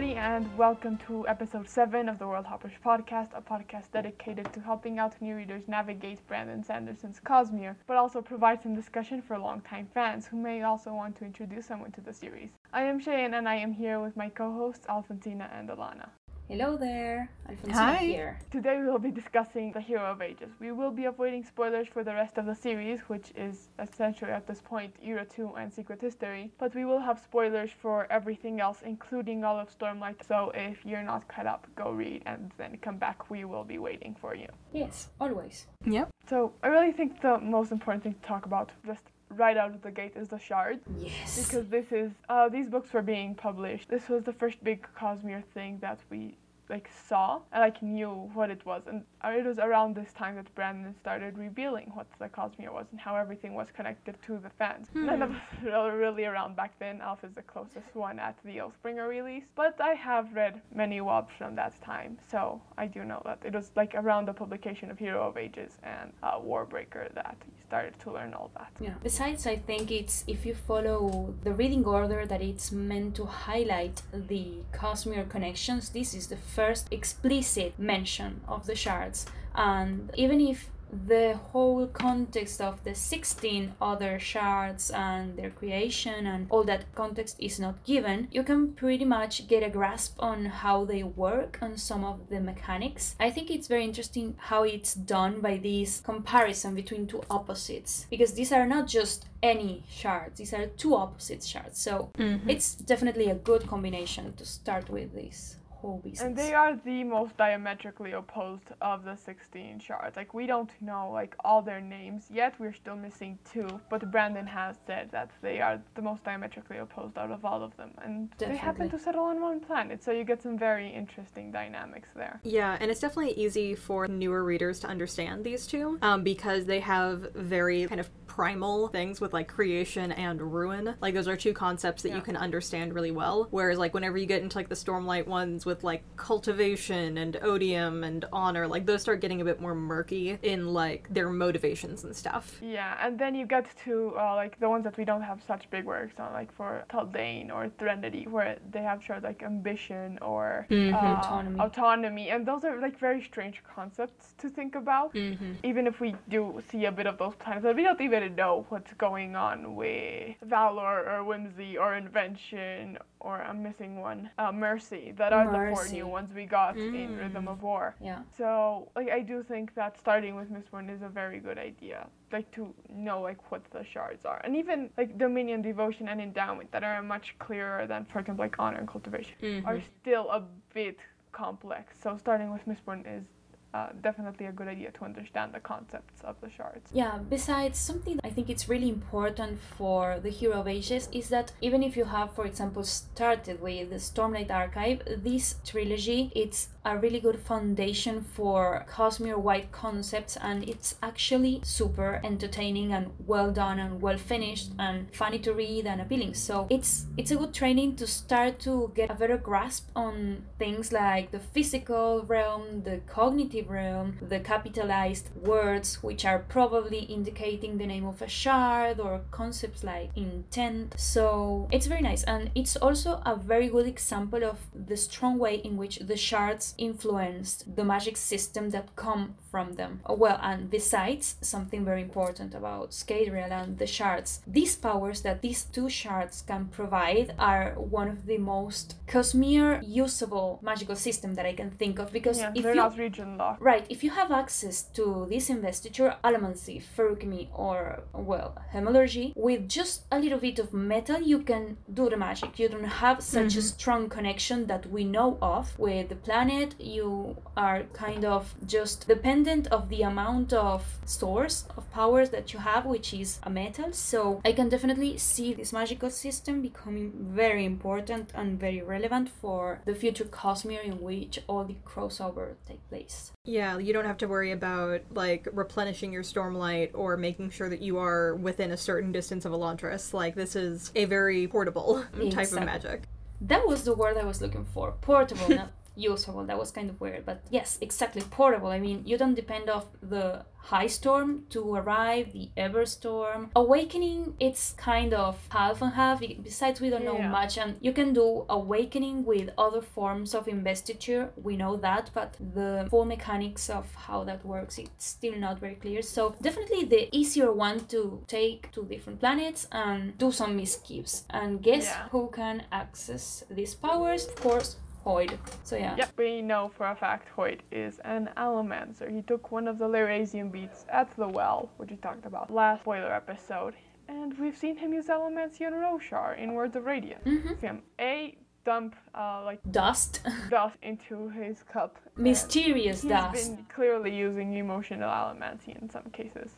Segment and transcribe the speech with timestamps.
[0.00, 4.60] Everybody, and welcome to episode 7 of the World Hoppers podcast, a podcast dedicated to
[4.60, 9.88] helping out new readers navigate Brandon Sanderson's Cosmere, but also provide some discussion for longtime
[9.92, 12.48] fans who may also want to introduce someone to the series.
[12.72, 16.08] I am Cheyenne, and I am here with my co hosts, Alfonsina and Alana.
[16.50, 17.96] Hello there, Alfonsina Hi.
[17.98, 18.40] here.
[18.50, 20.50] Today we will be discussing The Hero of Ages.
[20.58, 24.48] We will be avoiding spoilers for the rest of the series, which is essentially at
[24.48, 28.78] this point Era 2 and Secret History, but we will have spoilers for everything else,
[28.84, 30.26] including all of Stormlight.
[30.26, 33.30] So if you're not caught up, go read and then come back.
[33.30, 34.48] We will be waiting for you.
[34.72, 35.68] Yes, always.
[35.84, 36.08] Yep.
[36.28, 39.04] So I really think the most important thing to talk about just
[39.36, 41.46] right out of the gate is the shard Yes.
[41.46, 43.88] because this is uh, these books were being published.
[43.88, 46.36] This was the first big Cosmere thing that we
[46.70, 50.36] like saw and like knew what it was, and uh, it was around this time
[50.36, 54.50] that Brandon started revealing what the Cosmere was and how everything was connected to the
[54.58, 54.86] fans.
[54.94, 57.00] None of us were really around back then.
[57.00, 61.32] Alf is the closest one at the Oathbringer release, but I have read many WOBs
[61.38, 64.98] from that time, so I do know that it was like around the publication of
[64.98, 68.70] Hero of Ages and uh, Warbreaker that you started to learn all that.
[68.80, 68.94] yeah.
[69.02, 74.02] Besides, I think it's if you follow the reading order that it's meant to highlight
[74.12, 76.59] the Cosmere connections, this is the first
[76.90, 79.26] explicit mention of the shards.
[79.54, 86.46] And even if the whole context of the 16 other shards and their creation and
[86.50, 90.84] all that context is not given, you can pretty much get a grasp on how
[90.84, 93.14] they work and some of the mechanics.
[93.20, 98.34] I think it's very interesting how it's done by this comparison between two opposites because
[98.34, 101.78] these are not just any shards, these are two opposite shards.
[101.78, 102.48] So mm-hmm.
[102.48, 106.20] it's definitely a good combination to start with this whole business.
[106.20, 110.16] And they are the most diametrically opposed of the 16 shards.
[110.16, 112.54] Like we don't know like all their names yet.
[112.58, 117.16] We're still missing two, but Brandon has said that they are the most diametrically opposed
[117.18, 120.02] out of all of them, and they happen to settle on one planet.
[120.04, 122.40] So you get some very interesting dynamics there.
[122.44, 126.80] Yeah, and it's definitely easy for newer readers to understand these two um, because they
[126.80, 128.10] have very kind of
[128.44, 130.94] primal things with like creation and ruin.
[131.02, 132.16] Like those are two concepts that Yeah.
[132.16, 133.48] you can understand really well.
[133.50, 138.02] Whereas like whenever you get into like the Stormlight ones with like cultivation and odium
[138.02, 142.16] and honor, like those start getting a bit more murky in like their motivations and
[142.16, 142.58] stuff.
[142.62, 145.68] Yeah, and then you get to uh, like the ones that we don't have such
[145.70, 150.66] big works on, like for Taldain or Threnody, where they have shards like ambition or
[150.70, 150.94] Mhm.
[150.94, 151.60] uh, Autonomy.
[151.60, 155.12] autonomy, and those are like very strange concepts to think about.
[155.14, 155.52] Mm-hmm.
[155.70, 158.66] even if we do see a bit of those planets, but we don't even know
[158.70, 165.12] what's going on with Valor or Whimsy or Invention or I'm missing one, uh, Mercy.
[165.16, 167.18] That are the four new ones we got in Mm.
[167.18, 167.94] Rhythm of War.
[168.00, 168.20] yeah.
[168.36, 172.06] So like I do think that starting with Miss Mistborn is a very good idea.
[172.32, 176.70] Like to know like what the shards are, and even like Dominion, Devotion, and Endowment
[176.72, 179.66] that are much clearer than, for example, like Honor and Cultivation Mm-hmm.
[179.68, 180.42] are still a
[180.72, 180.98] bit
[181.32, 181.94] complex.
[182.02, 183.24] So starting with Mistborn is
[183.72, 186.90] uh, definitely a good idea to understand the concepts of the shards.
[186.92, 191.52] Yeah, besides, something I think it's really important for the Hero of Ages is that
[191.60, 196.96] even if you have, for example, started with the Stormlight Archive, this trilogy, it's a
[196.96, 203.78] really good foundation for Cosmere wide concepts and it's actually super entertaining and well done
[203.78, 206.34] and well finished and funny to read and appealing.
[206.34, 210.90] So it's it's a good training to start to get a better grasp on things
[210.90, 217.86] like the physical realm, the cognitive realm, the capitalized words which are probably indicating the
[217.86, 220.94] name of a shard or concepts like intent.
[220.98, 225.56] So it's very nice and it's also a very good example of the strong way
[225.56, 230.00] in which the shards influenced the magic system that come from them.
[230.06, 235.42] Oh, Well, and besides, something very important about Scadrial and the shards, these powers that
[235.42, 241.46] these two shards can provide are one of the most Cosmere usable magical system that
[241.46, 243.49] I can think of because Yeah, if they're you not region locked.
[243.58, 250.04] Right, if you have access to this investiture, allomancy, feruchemy, or, well, hemalurgy, with just
[250.12, 252.58] a little bit of metal, you can do the magic.
[252.58, 253.60] You don't have such a mm-hmm.
[253.60, 256.74] strong connection that we know of with the planet.
[256.78, 262.58] You are kind of just dependent of the amount of source of powers that you
[262.60, 263.92] have, which is a metal.
[263.92, 269.80] So I can definitely see this magical system becoming very important and very relevant for
[269.84, 273.32] the future Cosmere in which all the crossover take place.
[273.44, 277.80] Yeah, you don't have to worry about like replenishing your stormlight or making sure that
[277.80, 280.12] you are within a certain distance of Elantris.
[280.12, 283.04] Like this is a very portable type of magic.
[283.40, 284.92] That was the word I was looking for.
[285.00, 286.44] Portable, not usable.
[286.44, 288.68] That was kind of weird, but yes, exactly portable.
[288.68, 293.50] I mean, you don't depend off the high storm to arrive the ever storm.
[293.56, 298.12] awakening it's kind of half and half besides we don't know much and you can
[298.12, 303.86] do awakening with other forms of investiture we know that but the full mechanics of
[304.06, 308.70] how that works it's still not very clear so definitely the easier one to take
[308.70, 312.08] to different planets and do some miskeeps and guess Yeah.
[312.12, 315.38] who can access these powers of course Hoid.
[315.64, 315.96] So yeah.
[315.96, 319.10] Yep, we know for a fact Hoid is an Allomancer.
[319.10, 322.82] He took one of the Lerasium beats at the well, which we talked about last
[322.82, 323.74] spoiler episode,
[324.08, 327.24] and we've seen him use Allomancy on Roshar in Words of Radiance.
[327.24, 327.60] Mhm.
[327.60, 330.20] Him A dump uh, like Dust.
[330.50, 331.96] dust into his cup.
[332.16, 333.56] Mysterious He's dust.
[333.56, 336.50] been clearly using emotional allomancy in some cases,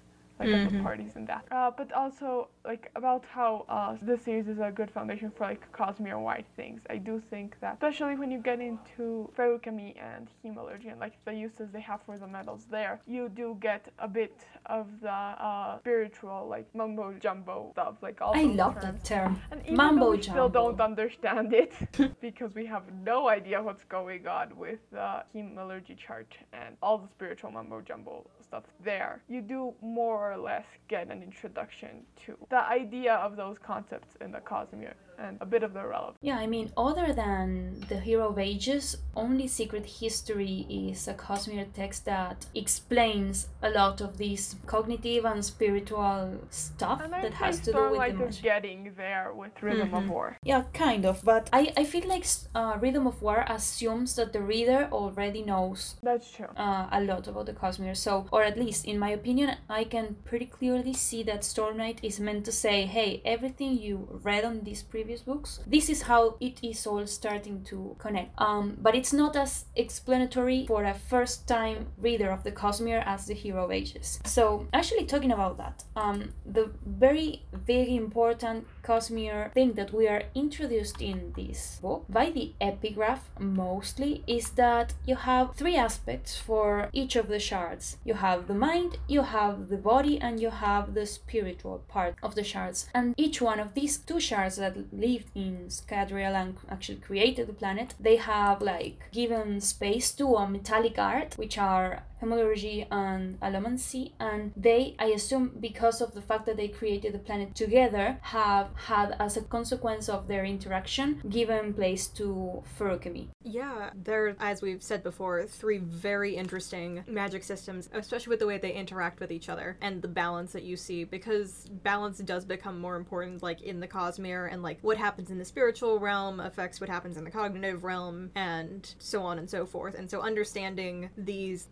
[0.43, 0.83] like at the Mhm.
[0.83, 1.45] parties and that.
[1.51, 5.63] Uh, but also like about how uh, this series is a good foundation for like
[5.73, 6.81] Cosmere wide things.
[6.95, 9.05] I do think that, especially when you get into
[9.37, 13.47] feruchemy and hemalurgy and like the uses they have for the metals there, you do
[13.61, 14.37] get a bit
[14.67, 15.11] of the
[15.49, 18.85] uh, spiritual like mumbo jumbo stuff, like all I love terms.
[18.85, 19.33] that term.
[19.53, 21.73] And even though we still don't understand it,
[22.21, 27.09] because we have no idea what's going on with the hemalurgy chart and all the
[27.09, 32.63] spiritual mumbo jumbo stuff there, you do more or less get an introduction to the
[32.69, 36.19] idea of those concepts in the Cosmere and a bit of the relevance.
[36.21, 41.73] Yeah, I mean, other than the Hero of Ages, only Secret History is a Cosmere
[41.73, 47.73] text that explains a lot of this cognitive and spiritual stuff And that has to
[47.73, 48.43] do with the is magic.
[48.43, 50.09] getting there with Rhythm of Mhm.
[50.09, 50.37] War.
[50.43, 52.25] Yeah, kind of, but I, I feel like
[52.55, 56.49] uh, Rhythm of War assumes that the reader already knows That's true.
[56.57, 57.97] uh, a lot about the Cosmere.
[57.97, 62.19] So, or at least in my opinion, I can pretty clearly see that Stormlight is
[62.21, 66.59] meant to say, hey, everything you read on this previous books, this is how it
[66.63, 68.41] is all starting to connect.
[68.41, 73.27] Um, but it's not as explanatory for a first time reader of the Cosmere as
[73.27, 74.21] the Hero of Ages.
[74.25, 80.25] So, actually, talking about that, um, the very, very important Cosmere thing that we are
[80.35, 86.89] introduced in this book by the epigraph mostly is that you have three aspects for
[86.93, 87.99] each of the shards.
[88.05, 92.35] You have the mind, you have the body, and you have the spiritual part of
[92.35, 92.89] the shards.
[92.95, 97.53] And each one of these two shards that lived in Scadrial and actually created the
[97.53, 104.13] planet, they have like given space to a metallic art, which are Hemalurgy and Allomancy,
[104.21, 108.69] and they, I assume, because of the fact that they created the planet together, have
[108.75, 113.29] had as a consequence of their interaction given place to feruchemy.
[113.43, 118.59] Yeah, there, as we've said before, three very interesting magic systems, especially with the way
[118.59, 122.81] they interact with each other and the balance that you see, because balance does become
[122.81, 126.81] more important, like in the Cosmere, and like what happens in the spiritual realm affects
[126.81, 129.95] what happens in the cognitive realm, and so on and so forth.
[129.95, 131.65] And so understanding these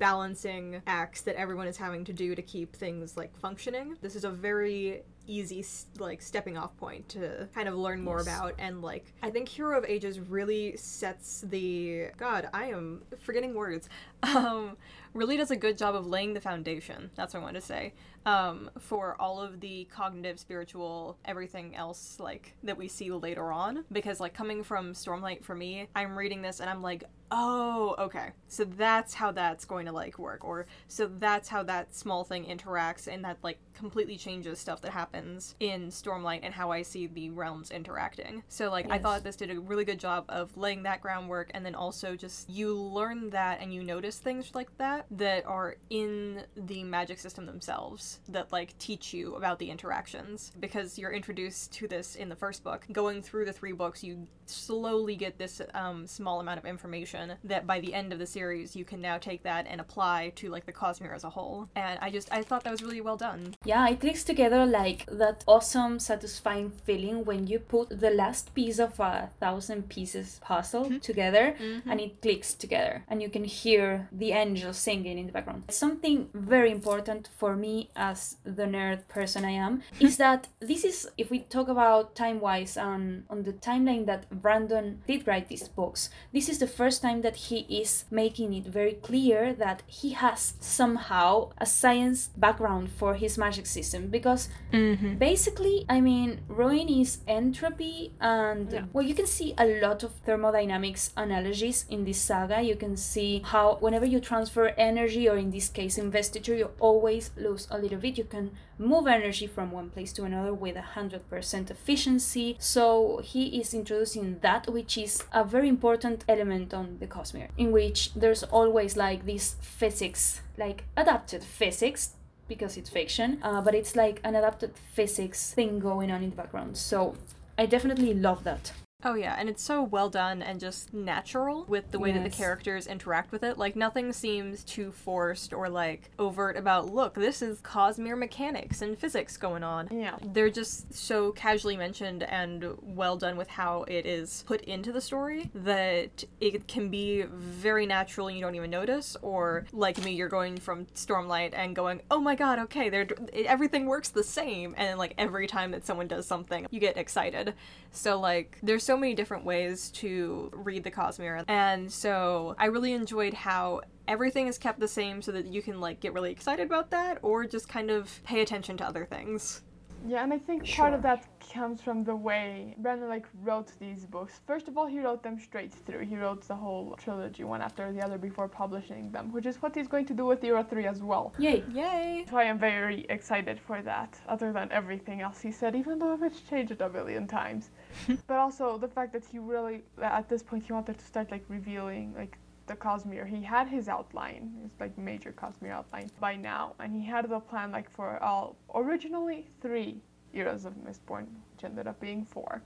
[0.42, 4.24] balancing acts that everyone is having to do to keep things like functioning, this is
[4.24, 5.64] a very easy
[5.98, 8.26] like stepping off point to kind of learn more Yes.
[8.26, 13.54] about and like i think hero of ages really sets the god i am forgetting
[13.54, 13.88] words
[14.24, 14.76] um
[15.14, 17.92] really does a good job of laying the foundation that's what i wanted to say
[18.26, 23.84] um for all of the cognitive spiritual everything else like that we see later on.
[23.90, 28.30] Because like coming from stormlight for me i'm reading this and i'm like oh okay.
[28.48, 32.44] So that's how that's going to like work or so that's how that small thing
[32.44, 37.06] interacts and that like completely changes stuff that happens in stormlight and how i see
[37.06, 38.42] the realms interacting.
[38.48, 41.64] So like i thought this did a really good job of laying that groundwork and
[41.64, 46.42] then also just you learn that and you notice things like that that are in
[46.56, 50.52] the magic system themselves that like teach you about the interactions.
[50.58, 54.26] Because you're introduced to this in the first book going through the three books you
[54.46, 58.74] slowly get this um, small amount of information that by the end of the series
[58.74, 61.68] you can now take that and apply to like the cosmere as a whole.
[61.76, 63.54] And i just i thought that was really well done.
[63.64, 68.78] Yeah, it clicks together like that awesome, satisfying feeling when you put the last piece
[68.78, 71.54] of a thousand pieces puzzle together
[71.86, 75.64] and it clicks together and you can hear the angels singing in the background.
[75.68, 81.08] Something very important for me as the nerd person I am is that this is
[81.18, 85.68] if we talk about time wise and on the timeline that Brandon did write these
[85.68, 90.10] books, this is the first time that he is making it very clear that he
[90.12, 95.16] has somehow a science background for his magic system because Mm-hmm.
[95.16, 98.84] Basically, I mean, ruin is entropy, and Yeah.
[98.92, 102.62] well, you can see a lot of thermodynamics analogies in this saga.
[102.62, 107.30] You can see how whenever you transfer energy, or in this case, investiture, you always
[107.36, 108.18] lose a little bit.
[108.18, 112.56] You can move energy from one place to another with a hundred percent efficiency.
[112.58, 117.72] So he is introducing that, which is a very important element on the Cosmere, in
[117.72, 122.14] which there's always like this physics, like adapted physics
[122.48, 126.36] because it's fiction, uh, but it's like an adapted physics thing going on in the
[126.36, 126.76] background.
[126.76, 127.14] So
[127.56, 128.72] I definitely love that.
[129.02, 132.30] Oh yeah, and it's so well done and just natural with the way that the
[132.30, 133.56] characters interact with it.
[133.56, 138.98] Like nothing seems too forced or like overt about look, this is Cosmere mechanics and
[138.98, 139.88] physics going on.
[139.90, 140.16] Yeah.
[140.22, 145.00] They're just so casually mentioned and well done with how it is put into the
[145.00, 150.12] story that it can be very natural and you don't even notice or like me
[150.12, 154.74] you're going from Stormlight and going, "Oh my god, okay, they're everything works the same."
[154.76, 157.54] And then like every time that someone does something, you get excited.
[157.92, 161.44] So like there's so many different ways to read the Cosmere.
[161.46, 165.80] And so I really enjoyed how everything is kept the same so that you can
[165.80, 169.62] like get really excited about that or just kind of pay attention to other things.
[170.08, 174.06] Yeah, and I think part of that comes from the way Brandon like wrote these
[174.06, 174.40] books.
[174.44, 176.06] First of all, he wrote them straight through.
[176.06, 179.74] He wrote the whole trilogy one after the other before publishing them, which is what
[179.76, 181.32] he's going to do with Era 3 as well.
[181.38, 181.62] Yay!
[181.72, 182.24] Yay!
[182.28, 186.18] So I am very excited for that, other than everything else he said, even though
[186.22, 187.70] it's changed a billion times.
[188.26, 191.44] but also the fact that he really, at this point, he wanted to start like
[191.48, 193.26] revealing like the Cosmere.
[193.26, 197.40] He had his outline, his like major Cosmere outline by now, and he had the
[197.40, 200.00] plan like for all originally three
[200.32, 202.62] eras of Mistborn, which ended up being four.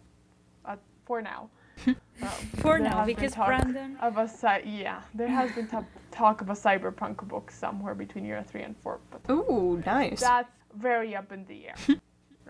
[0.64, 0.76] Uh,
[1.06, 1.48] four now.
[2.22, 2.28] Um,
[2.62, 3.96] For now, because Brandon.
[4.00, 5.78] of a cy- yeah, there has been t-
[6.12, 10.20] talk of a cyberpunk book somewhere between era three and four, but Ooh, nice.
[10.20, 11.74] that's very up in the air.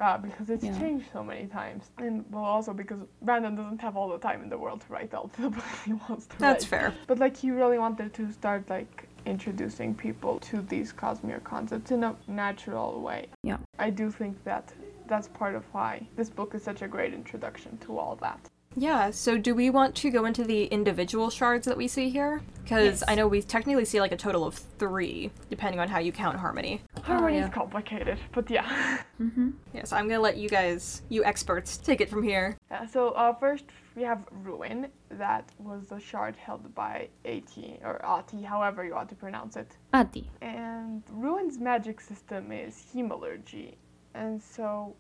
[0.01, 0.77] Uh, because it's Yeah.
[0.79, 4.49] changed so many times, and well, also because Brandon doesn't have all the time in
[4.49, 6.41] the world to write all the books he wants to write.
[6.41, 6.81] That's write.
[6.81, 6.95] fair.
[7.07, 12.03] But like, he really wanted to start like introducing people to these Cosmere concepts in
[12.03, 13.29] a natural way.
[13.45, 13.59] Yeah.
[13.79, 14.73] I do think that
[15.07, 18.41] that's part of why this book is such a great introduction to all that.
[18.77, 22.43] Yeah, so do we want to go into the individual shards that we see here?
[22.63, 23.05] Because Yes.
[23.07, 26.37] I know we technically see like a total of three, depending on how you count
[26.39, 26.81] Harmony.
[27.03, 27.45] Harmony yeah.
[27.45, 29.03] is complicated, but yeah.
[29.21, 29.51] Mm-hmm.
[29.73, 32.59] Yeah, so I'm gonna let you guys, you experts, take it from here.
[32.69, 38.05] Yeah, so uh, first we have Ruin, that was the shard held by Ati, or
[38.05, 39.77] Ati, however you want to pronounce it.
[39.93, 40.29] Adi.
[40.43, 43.77] And Ruin's magic system is hemalurgy,
[44.15, 44.97] and so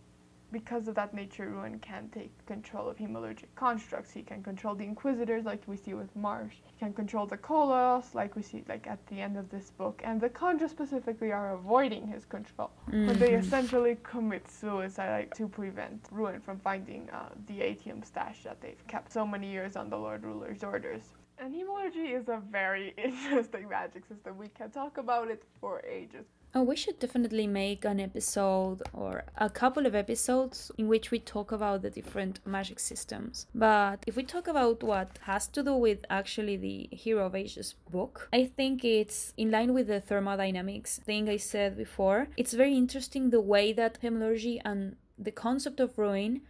[0.55, 4.13] because of that nature, Ruin can take control of hemalurgic constructs.
[4.13, 6.55] He can control the Inquisitors, like we see with Marsh.
[6.65, 10.01] He can control the Koloss, like we see like at the end of this book.
[10.05, 12.71] And the Kandra specifically are avoiding his control.
[12.87, 13.41] But they Mhm.
[13.41, 18.87] essentially commit suicide like, to prevent Ruin from finding uh, the atium stash that they've
[18.87, 21.05] kept so many years on the Lord Ruler's orders.
[21.39, 24.39] And hemalurgy is a very interesting magic system.
[24.39, 26.27] We can talk about it for ages.
[26.57, 31.19] Oh, we should definitely make an episode or a couple of episodes in which we
[31.19, 33.47] talk about the different magic systems.
[33.53, 37.75] But if we talk about what has to do with actually the Hero of Ages
[37.91, 42.29] book, I think it's in line with the thermodynamics thing I said before.
[42.37, 46.43] It's very interesting the way that hemalurgy and the concept of ruin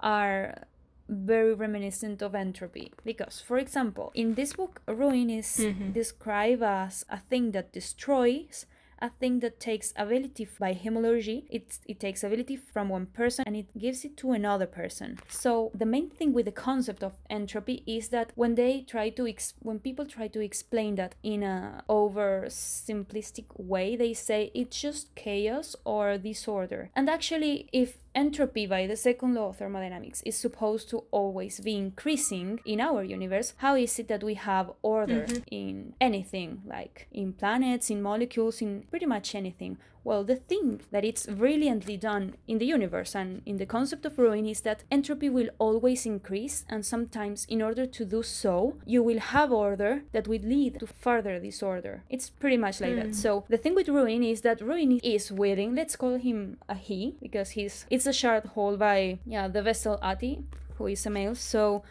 [0.00, 0.64] are
[1.08, 5.92] very reminiscent of entropy because for example in this book ruin is Mhm.
[5.92, 8.64] described as a thing that destroys
[9.02, 13.56] a thing that takes ability by hemalurgy it, it takes ability from one person and
[13.56, 15.18] it gives it to another person.
[15.28, 19.26] So the main thing with the concept of entropy is that when they try to
[19.26, 24.80] ex- when people try to explain that in a over simplistic way they say it's
[24.80, 26.90] just chaos or disorder.
[26.94, 31.76] And actually if entropy by the second law of thermodynamics is supposed to always be
[31.76, 33.54] increasing in our universe.
[33.58, 35.42] How is it that we have order mm-hmm.
[35.50, 36.62] in anything?
[36.66, 41.96] Like in planets in molecules in pretty much anything well the thing that it's brilliantly
[41.96, 46.06] done in the universe and in the concept of ruin is that entropy will always
[46.06, 50.78] increase and sometimes in order to do so you will have order that will lead
[50.80, 52.04] to further disorder.
[52.08, 53.06] It's pretty much like that.
[53.06, 53.12] Hmm.
[53.12, 55.74] So the thing with ruin is that ruin is willing.
[55.74, 59.98] Let's call him a he because he's it's a shard held by yeah the vessel
[60.02, 60.44] ati
[60.76, 61.34] who is a male.
[61.34, 61.82] So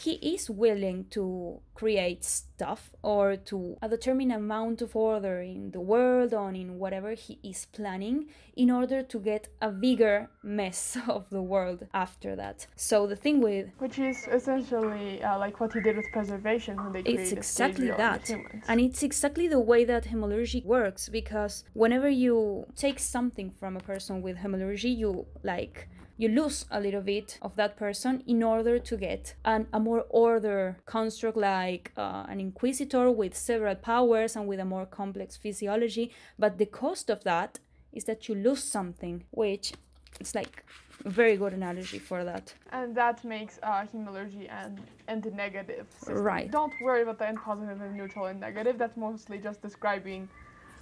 [0.00, 5.80] he is willing to create stuff or to a determined amount of order in the
[5.80, 8.26] world or in whatever he is planning
[8.56, 12.66] in order to get a bigger mess of the world after that.
[12.76, 16.92] So the thing with which is essentially uh, like what he did with preservation when
[16.92, 18.30] they it's exactly that
[18.68, 23.80] and it's exactly the way that hemalurgy works because whenever you take something from a
[23.80, 25.88] person with hemalurgy you like
[26.20, 30.04] you lose a little bit of that person in order to get an, a more
[30.10, 36.12] order construct like uh, an inquisitor with several powers and with a more complex physiology
[36.38, 37.58] but the cost of that
[37.92, 39.72] is that you lose something which
[40.20, 40.64] it's like
[41.06, 44.74] a very good analogy for that And that makes uh, hemalurgy and
[45.08, 45.86] and the negative.
[45.90, 46.18] System.
[46.32, 46.50] Right.
[46.50, 48.74] Don't worry about the end positive and neutral and negative.
[48.78, 50.28] That's mostly just describing,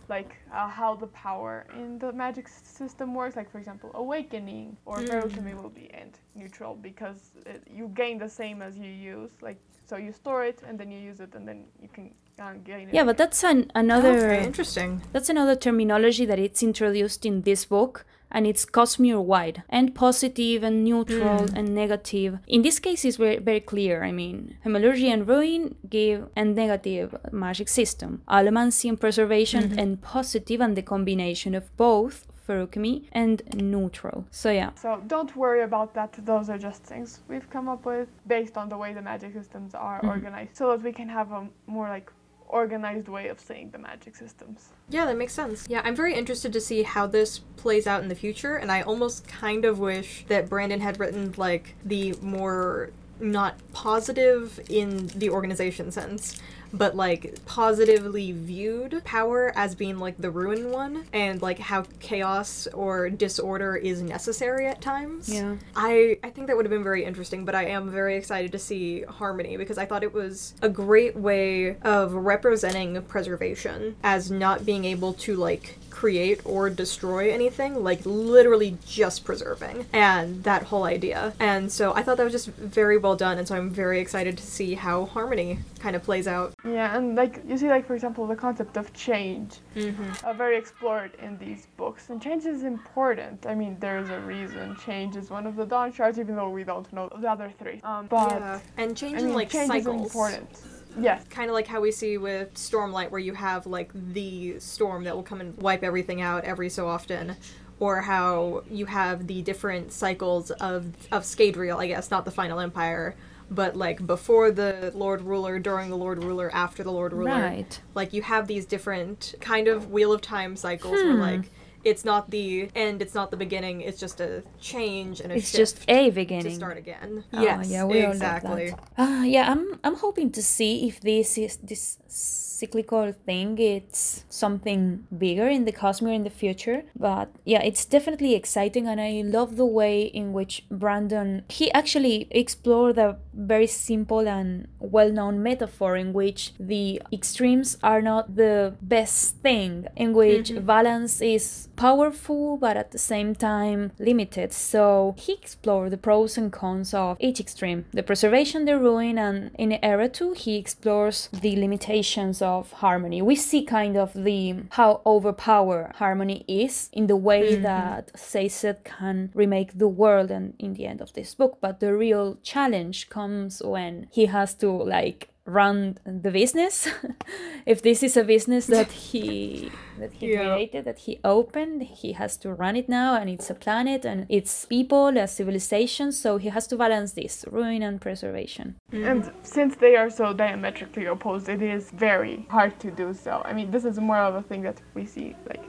[0.08, 3.36] like uh, how the power in the magic s- system works.
[3.36, 8.28] Like for example, awakening or ferocity will be end neutral because it, you gain the
[8.28, 9.30] same as you use.
[9.40, 12.52] Like so you store it and then you use it and then you can uh,
[12.64, 12.94] gain it.
[12.94, 15.02] yeah but that's an, another Okay, interesting.
[15.12, 20.62] That's another terminology that it's introduced in this book, and it's Cosmere wide and positive
[20.62, 22.38] and neutral and negative.
[22.46, 24.02] In this case, it's very, very clear.
[24.04, 30.60] I mean, Hemalurgy and Ruin give a negative magic system, Allomancy and Preservation, and positive,
[30.60, 32.26] and the combination of both.
[32.48, 34.24] Feruchemy and neutral.
[34.30, 36.14] So yeah, So don't worry about that.
[36.24, 39.74] Those are just things we've come up with based on the way the magic systems
[39.74, 40.08] are Mhm.
[40.08, 42.10] organized, so that we can have a more like
[42.48, 44.68] organized way of saying the magic systems.
[44.88, 45.66] Yeah, that makes sense.
[45.68, 48.82] Yeah, I'm very interested to see how this plays out in the future, and I
[48.82, 52.90] almost kind of wish that Brandon had written like the more
[53.20, 56.40] not positive in the organization sense,
[56.72, 62.66] but like positively viewed power as being like the ruin one, and like how chaos
[62.74, 65.28] or disorder is necessary at times.
[65.28, 65.56] yeah.
[65.76, 68.58] I I think that would have been very interesting, but I am very excited to
[68.58, 74.64] see Harmony because I thought it was a great way of representing preservation as not
[74.64, 80.84] being able to like create or destroy anything, like literally just preserving and that whole
[80.84, 81.32] idea.
[81.40, 82.48] And so I thought that was just
[82.80, 86.28] very well done, and so I'm very excited to see how Harmony kind of plays
[86.28, 86.54] out.
[86.64, 90.26] Yeah, and like you see, like for example, the concept of change, Mm-hmm.
[90.26, 93.46] are very explored in these books, and change is important.
[93.46, 96.64] I mean, there's a reason change is one of the dawn shards, even though we
[96.64, 97.80] don't know the other three.
[97.84, 99.96] Um, but yeah, and I changing mean, like change cycles.
[100.00, 100.48] is important.
[100.98, 101.24] Yes.
[101.30, 105.14] kind of like how we see with Stormlight, where you have like the storm that
[105.14, 107.36] will come and wipe everything out every so often,
[107.80, 112.58] or how you have the different cycles of of Scadrial, I guess, not the Final
[112.60, 113.14] Empire,
[113.50, 117.30] but like before the Lord Ruler, during the Lord Ruler, after the Lord Ruler.
[117.30, 117.80] Right.
[117.94, 121.20] Like you have these different kind of Wheel of Time cycles where Hmm.
[121.20, 121.50] like
[121.84, 125.52] it's not the end, it's not the beginning, it's just a change and a It's
[125.52, 127.24] just a beginning to start again.
[127.32, 128.74] Oh, yes, yeah, we exactly.
[128.96, 135.06] Ah, yeah, I'm I'm hoping to see if this is this cyclical thing it's something
[135.16, 136.82] bigger in the Cosmere in the future.
[136.98, 142.26] But yeah, it's definitely exciting and I love the way in which Brandon he actually
[142.30, 149.36] explored a very simple and well-known metaphor in which the extremes are not the best
[149.36, 150.66] thing, in which mm-hmm.
[150.66, 154.52] balance is powerful but at the same time limited.
[154.52, 159.50] So he explored the pros and cons of each extreme the preservation, the ruin, and
[159.58, 163.22] in Era 2, he explores the limitations of harmony.
[163.22, 167.62] We see kind of the how overpowered harmony is in the way mm-hmm.
[167.62, 171.58] that Sazed can remake the world and in the end of this book.
[171.60, 173.27] But the real challenge comes
[173.64, 176.88] when he has to like run the business
[177.72, 180.52] if this is a business that he that he Yeah.
[180.54, 184.26] created that he opened he has to run it now and it's a planet and
[184.28, 189.08] it's people a civilization so he has to balance this ruin and preservation mm-hmm.
[189.10, 193.32] And since they are so diametrically opposed, it is very hard to do so.
[193.44, 195.64] I mean, this is more of a thing that we see like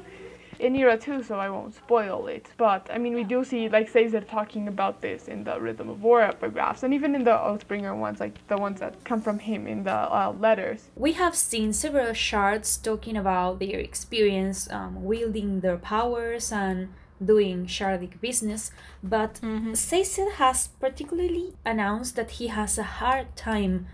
[0.60, 2.48] in Era 2, so I won't spoil it.
[2.58, 6.04] But I mean, we do see like Sazed talking about this in the Rhythm of
[6.04, 9.68] War epigraphs, and even in the Oathbringer ones, like the ones that come from him
[9.68, 10.90] in the uh, letters.
[10.96, 16.90] we have seen several shards talking about their experience um, wielding their powers and
[17.24, 18.72] doing shardic business
[19.04, 19.42] but
[19.74, 23.88] Sazed has particularly announced that he has a hard time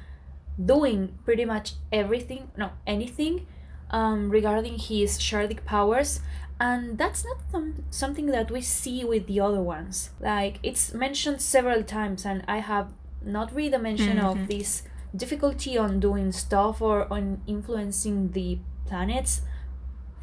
[0.64, 3.48] doing pretty much everything, no, anything
[3.92, 6.20] um, regarding his shardic powers.
[6.60, 10.12] And that's not some, something that we see with the other ones.
[10.20, 14.84] Like, it's mentioned several times, and I have not read a mention of this
[15.16, 19.42] difficulty on doing stuff or on influencing the planets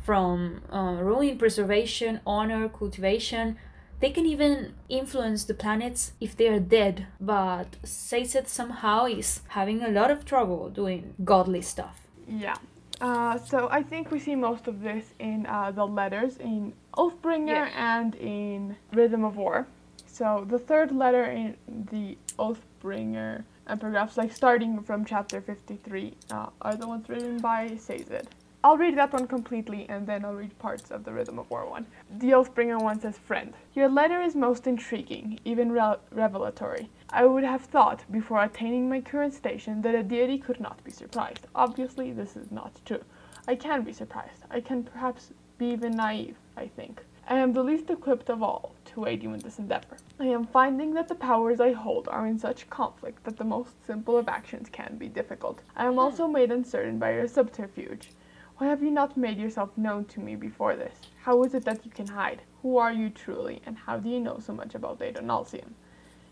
[0.04, 3.56] from uh, ruin, preservation, honor, cultivation.
[4.00, 9.82] They can even influence the planets if they are dead, but Sazed somehow is having
[9.82, 12.00] a lot of trouble doing godly stuff.
[12.26, 12.56] Yeah.
[13.02, 17.66] Uh, so I think we see most of this in uh, the letters in Oathbringer
[17.66, 17.96] Yeah.
[17.96, 19.66] and in Rhythm of War.
[20.06, 21.56] So the third letter in
[21.90, 28.28] the Oathbringer epigraphs, like starting from chapter 53, uh, are the ones written by Sazed.
[28.64, 31.68] I'll read that one completely and then I'll read parts of the Rhythm of War
[31.68, 31.84] one.
[32.18, 36.88] The Oathbringer one says, Friend, your letter is most intriguing, even re- revelatory.
[37.14, 40.90] I would have thought, before attaining my current station, that a deity could not be
[40.90, 41.46] surprised.
[41.54, 43.04] Obviously, this is not true.
[43.46, 44.44] I can be surprised.
[44.50, 47.04] I can perhaps be even naive, I think.
[47.28, 49.98] I am the least equipped of all to aid you in this endeavor.
[50.18, 53.84] I am finding that the powers I hold are in such conflict that the most
[53.86, 55.60] simple of actions can be difficult.
[55.76, 56.32] I am also hmm.
[56.32, 58.12] made uncertain by your subterfuge.
[58.56, 60.94] Why have you not made yourself known to me before this?
[61.22, 62.40] How is it that you can hide?
[62.62, 65.72] Who are you truly, and how do you know so much about Adonalcium?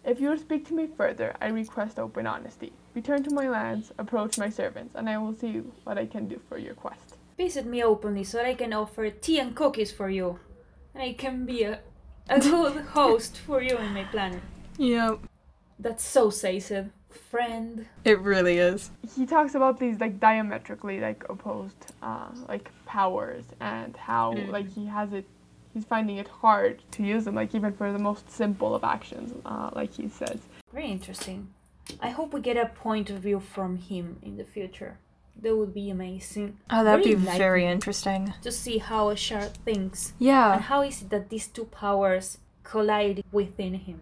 [0.05, 2.73] If you will speak to me further, I request open honesty.
[2.95, 6.41] Return to my lands, approach my servants, and I will see what I can do
[6.49, 7.17] for your quest.
[7.37, 10.39] Visit me openly so that I can offer tea and cookies for you.
[10.95, 11.81] And I can be a,
[12.29, 14.41] a good host for you and my planet.
[14.79, 15.19] Yep.
[15.79, 16.87] That's so Sazed.
[17.31, 17.87] Friend.
[18.05, 18.91] It really is.
[19.17, 24.53] he talks about these like diametrically like opposed uh, like powers and how Mm.
[24.53, 25.27] like he has it
[25.73, 29.33] he's finding it hard to use them like even for the most simple of actions
[29.45, 30.39] uh, like he says
[30.73, 31.49] Very interesting.
[32.01, 34.99] I hope we get a point of view from him in the future.
[35.43, 36.59] That would be amazing.
[36.71, 38.35] Oh, that'd Very be very interesting.
[38.43, 40.13] To see how a shard thinks.
[40.19, 40.53] Yeah.
[40.55, 44.01] And how is it that these two powers collide within him?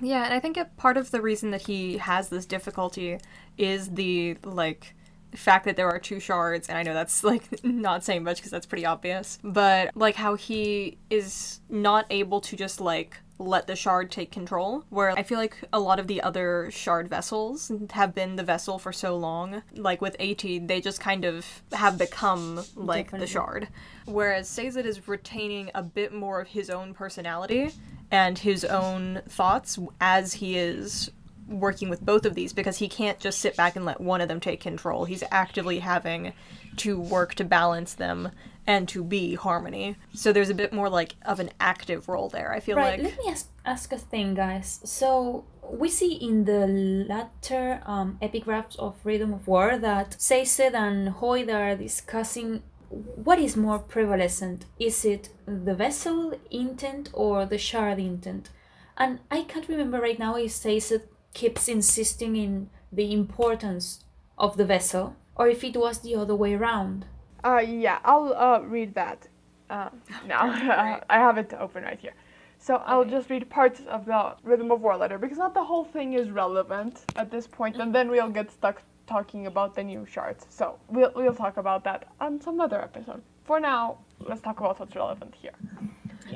[0.00, 3.18] Yeah, and I think a part of the reason that he has this difficulty
[3.56, 4.94] is the like
[5.34, 8.50] fact that there are two shards and I know that's like not saying much because
[8.50, 13.74] that's pretty obvious, but like how he is not able to just like let the
[13.74, 18.14] shard take control where I feel like a lot of the other shard vessels have
[18.14, 22.56] been the vessel for so long like with AT they just kind of have become
[22.76, 23.20] like Definitely.
[23.20, 23.68] the shard
[24.04, 27.70] whereas Sazed is retaining a bit more of his own personality
[28.10, 31.10] and his own thoughts as he is
[31.50, 34.28] working with both of these because he can't just sit back and let one of
[34.28, 35.04] them take control.
[35.04, 36.32] He's actively having
[36.76, 38.30] to work to balance them
[38.66, 39.96] and to be harmony.
[40.14, 42.52] So there's a bit more like of an active role there.
[42.52, 44.80] I feel Right, like let me ask, ask a thing, guys.
[44.84, 51.14] So, we see in the latter um, epigraphs of Rhythm of War that Sazed and
[51.16, 54.64] Hoid are discussing what is more prevalent.
[54.78, 58.50] Is it the vessel intent or the shard intent?
[58.96, 61.02] And I can't remember right now if Sazed
[61.34, 64.04] keeps insisting in the importance
[64.38, 67.06] of the vessel or if it was the other way around.
[67.44, 69.28] uh yeah i'll uh, read that
[69.70, 69.88] uh,
[70.26, 70.42] now.
[70.52, 71.00] Great.
[71.08, 72.14] i have it open right here.
[72.58, 75.84] So i'll just read parts of the rhythm of war letter because not the whole
[75.84, 80.04] thing is relevant at this point and then we'll get stuck talking about the new
[80.06, 83.22] shards so we'll, we'll talk about that on some other episode.
[83.44, 85.52] For now let's talk about what's relevant here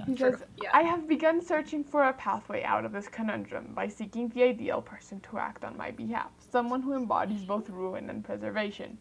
[0.07, 0.71] He says, Yeah.
[0.73, 4.83] I have begun searching for a pathway out of this conundrum by seeking the ideal
[4.83, 8.99] person to act on my behalf, someone who embodies both ruin and preservation.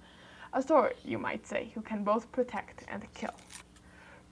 [0.53, 3.33] A sword, you might say, who can both protect and kill.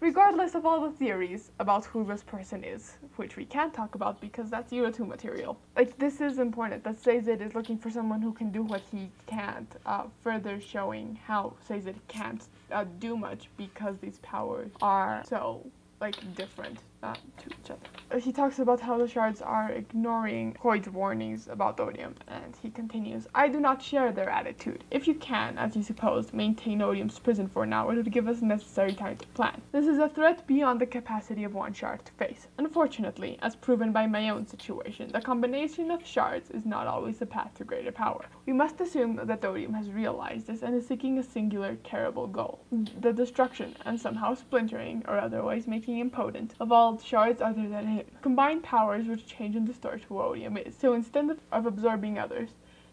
[0.01, 4.19] Regardless of all the theories about who this person is, which we can't talk about
[4.19, 5.59] because that's Era 2 material.
[5.75, 9.11] Like, this is important that Sazed is looking for someone who can do what he
[9.27, 15.63] can't, uh, further showing how Sazed can't uh, do much because these powers are so
[16.01, 17.79] like different to each other.
[18.11, 22.69] Uh, He talks about how the shards are ignoring Hoid's warnings about Odium, and he
[22.69, 24.83] continues, I do not share their attitude.
[24.91, 28.41] If you can, as you supposed, maintain Odium's prison for now, it would give us
[28.41, 29.61] necessary time to plan.
[29.71, 32.47] This is a threat beyond the capacity of one shard to face.
[32.57, 37.25] Unfortunately, as proven by my own situation, the combination of shards is not always the
[37.25, 38.25] path to greater power.
[38.45, 42.59] We must assume that Odium has realized this and is seeking a singular, terrible goal.
[42.99, 48.05] The destruction and somehow splintering, or otherwise making impotent, of all shards other than him.
[48.21, 50.75] Combined powers which change and distort who Odium is.
[50.75, 52.49] So instead of, absorbing others,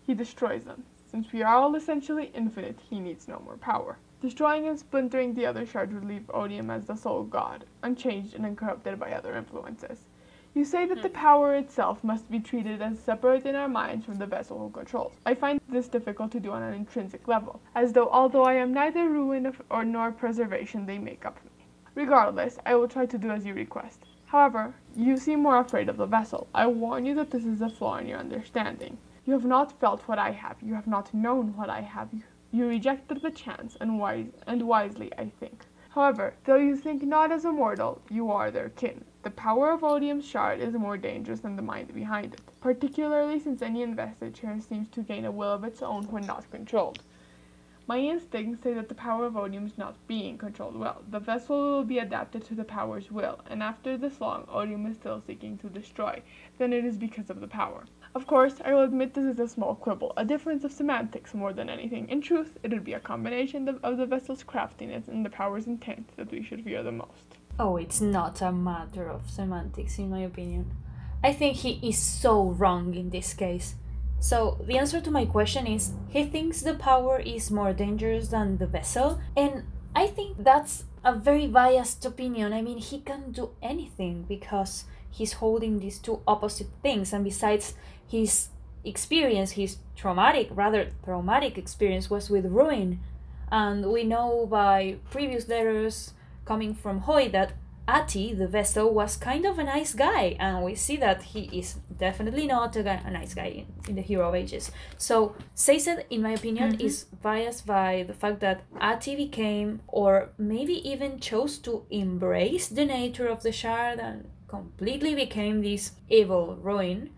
[0.07, 0.85] he destroys them.
[1.07, 3.99] Since we are all essentially infinite, he needs no more power.
[4.21, 8.45] Destroying and splintering the other shards would leave Odium as the sole god, unchanged and
[8.45, 10.07] uncorrupted by other influences.
[10.55, 11.15] You say that the hmm.
[11.15, 15.13] power itself must be treated as separate in our minds from the vessel who controls.
[15.25, 18.73] I find this difficult to do on an intrinsic level, as though although I am
[18.73, 21.39] neither ruin or nor preservation, they make up.
[21.99, 24.05] Regardless, I will try to do as you request.
[24.27, 26.47] However, you seem more afraid of the vessel.
[26.55, 28.99] I warn you that this is a flaw in your understanding.
[29.27, 30.63] You have not felt what I have.
[30.63, 32.11] You have not known what I have.
[32.53, 35.67] You, rejected the chance, and wise and wisely, I think.
[35.89, 39.05] However, though you think not as a mortal, you are their kin.
[39.25, 43.61] The power of Odium's shard is more dangerous than the mind behind it, particularly since
[43.61, 47.03] any investiture seems to gain a will of its own when not controlled.
[47.89, 51.01] My instincts say that the power of Odium is not being controlled well.
[51.09, 54.97] The vessel will be adapted to the power's will, and after this long Odium is
[54.97, 56.23] still seeking to destroy,
[56.59, 57.87] then it is because of the power.
[58.15, 61.55] Of course, I will admit this is a small quibble, a difference of semantics more
[61.55, 62.11] than anything.
[62.11, 66.11] In truth, it would be a combination of, the vessel's craftiness and the power's intent
[66.19, 67.39] that we should fear the most.
[67.59, 70.73] Oh, it's not a matter of semantics, in my opinion.
[71.25, 73.77] I think he is so wrong in this case.
[74.21, 78.59] So, the answer to my question is he thinks the power is more dangerous than
[78.59, 79.63] the vessel, and
[79.95, 82.53] I think that's a very biased opinion.
[82.53, 87.75] I mean, he can do anything because he's holding these two opposite things, and besides,
[88.07, 88.49] his
[88.85, 93.01] experience, his traumatic, rather traumatic experience, was with ruin.
[93.51, 96.13] And we know by previous letters
[96.45, 97.53] coming from Hoy that
[97.89, 101.77] Ati, the vessel, was kind of a nice guy, and we see that he is
[101.97, 104.71] definitely not a, a nice guy in, in, the Hero of Ages.
[104.99, 106.87] So, Sazed, in my opinion, mm-hmm.
[106.87, 112.85] is biased by the fact that Ati became, or maybe even chose to embrace the
[112.85, 117.09] nature of the Shard and completely became this evil ruin,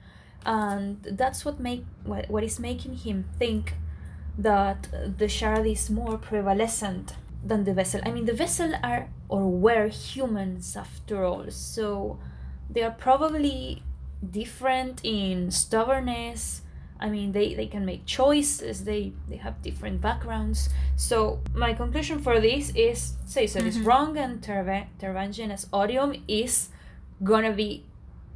[0.47, 3.75] and that's what make what, what is making him think
[4.39, 8.01] that the Shard is more prevalent than the vessel.
[8.05, 12.19] I mean, the vessel are or were humans after all, so
[12.69, 13.83] they are probably
[14.29, 16.63] different in stubbornness.
[17.03, 18.85] I mean, they, they can make choices.
[18.85, 20.69] They they have different backgrounds.
[20.97, 23.67] So my conclusion for this is Sazed mm-hmm.
[23.67, 26.69] is wrong, and Taravangian as Odium is
[27.23, 27.85] gonna be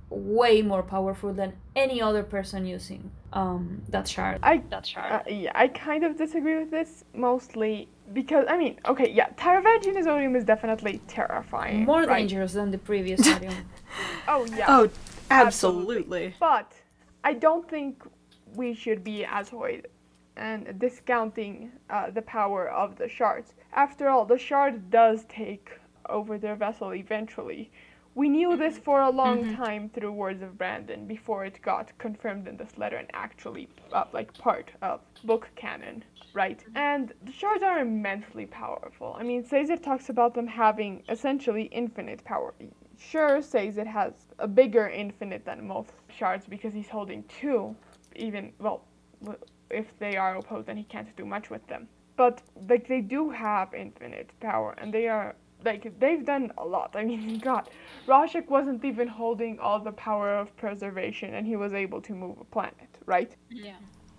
[0.08, 4.38] way more powerful than any other person using um, that shard.
[4.42, 5.12] I that shard.
[5.12, 10.06] Uh, yeah, I kind of disagree with this mostly because I mean, okay, yeah, Taravangian
[10.06, 11.84] Odium is definitely terrifying.
[11.84, 12.18] More right?
[12.18, 13.54] dangerous than the previous Odium.
[14.28, 14.66] oh yeah.
[14.68, 14.90] Oh,
[15.30, 16.26] absolutely.
[16.26, 16.34] absolutely.
[16.38, 16.72] But
[17.22, 18.02] I don't think
[18.54, 19.86] we should be as hoid
[20.36, 23.54] and discounting uh, the power of the shards.
[23.72, 25.70] After all, the shard does take
[26.08, 27.70] over their vessel eventually.
[28.14, 29.54] We knew this for a long mm-hmm.
[29.56, 34.04] time through words of Brandon before it got confirmed in this letter and actually uh,
[34.12, 36.62] like part of book canon, right?
[36.74, 39.16] And the shards are immensely powerful.
[39.18, 42.52] I mean, Sazed talks about them having essentially infinite power.
[42.98, 47.74] Sure, Sazed has a bigger infinite than most shards because he's holding two.
[48.16, 48.84] Even well,
[49.70, 51.88] if they are opposed, then he can't do much with them.
[52.16, 56.94] But like they do have infinite power, and they are like they've done a lot.
[56.94, 57.70] I mean, God,
[58.06, 62.38] Rashek wasn't even holding all the power of preservation, and he was able to move
[62.40, 63.34] a planet, right?
[63.50, 63.76] Yeah.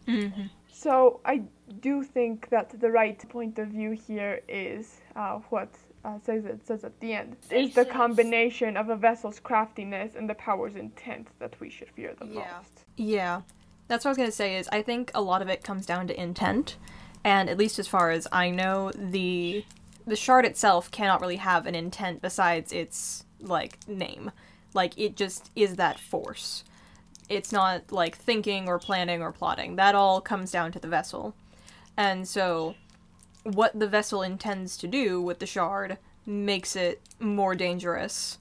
[0.08, 0.47] Mm-hmm.
[0.71, 1.43] So I
[1.82, 5.69] do think that the right point of view here is uh, what
[6.04, 10.30] uh, says it says at the end is the combination of a vessel's craftiness and
[10.30, 12.58] the power's intent that we should fear the yeah.
[12.58, 12.86] most.
[12.95, 13.41] Yeah,
[13.88, 14.58] that's what I was gonna say.
[14.58, 16.78] Is I think a lot of it comes down to intent,
[17.23, 19.65] and at least as far as I know, the
[20.06, 24.32] the shard itself cannot really have an intent besides its like name.
[24.73, 26.63] Like it just is that force.
[27.28, 29.78] It's not like thinking or planning or plotting.
[29.78, 31.34] That all comes down to the vessel.
[31.97, 32.75] And so
[33.43, 38.39] what the vessel intends to do with the shard makes it more dangerous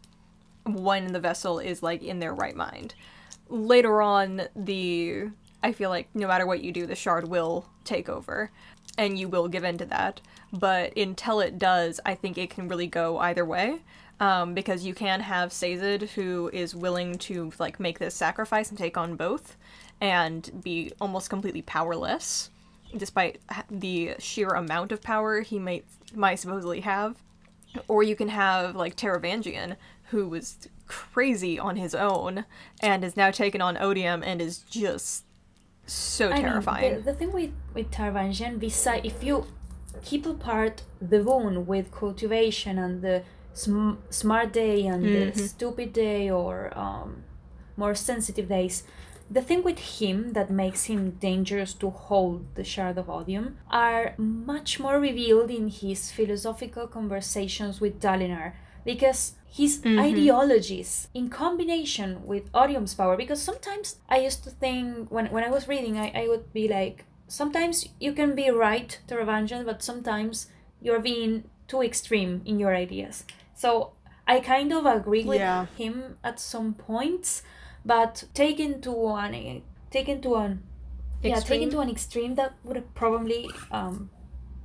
[0.65, 2.95] when the vessel is like in their right mind.
[3.49, 5.29] Later on, the
[5.63, 8.51] I feel like no matter what you do, the shard will take over
[8.97, 10.21] and you will give in to that.
[10.53, 13.81] But until it does, I think it can really go either way.
[14.21, 18.79] Um, because you can have Sazed who is willing to like make this sacrifice and
[18.79, 19.57] take on both,
[20.01, 22.51] and be almost completely powerless,
[22.97, 27.23] despite the sheer amount of power he might might supposedly have.
[27.89, 29.77] Or you can have like Taravangian,
[30.11, 32.45] who was crazy on his own
[32.81, 35.25] and is now taken on Odium and is just
[35.87, 36.85] so terrifying.
[36.85, 36.89] I.
[36.89, 39.47] Mean, the, the, thing with with Taravangian, besides if you
[40.05, 45.39] keep apart the wound with cultivation and the sm- smart day and mm-hmm.
[45.39, 47.25] the stupid day or um,
[47.77, 48.85] more sensitive days,
[49.31, 54.15] the thing with him that makes him dangerous to hold the shard of odium are
[54.19, 58.53] much more revealed in his philosophical conversations with Dalinar
[58.85, 60.01] because his mm-hmm.
[60.01, 63.17] ideologies in combination with Odium's power.
[63.17, 66.67] Because sometimes I used to think, when, when I was reading, I, I would be
[66.67, 70.49] like, sometimes you can be right, Taravangian, but sometimes
[70.83, 73.25] you're being too extreme in your ideas.
[73.55, 73.93] So
[74.27, 75.67] I kind of agree with yeah.
[75.79, 77.43] him at some points,
[77.85, 80.63] but taken to an taken to an
[81.23, 81.33] extreme.
[81.33, 84.11] yeah taken to an extreme that would have probably um,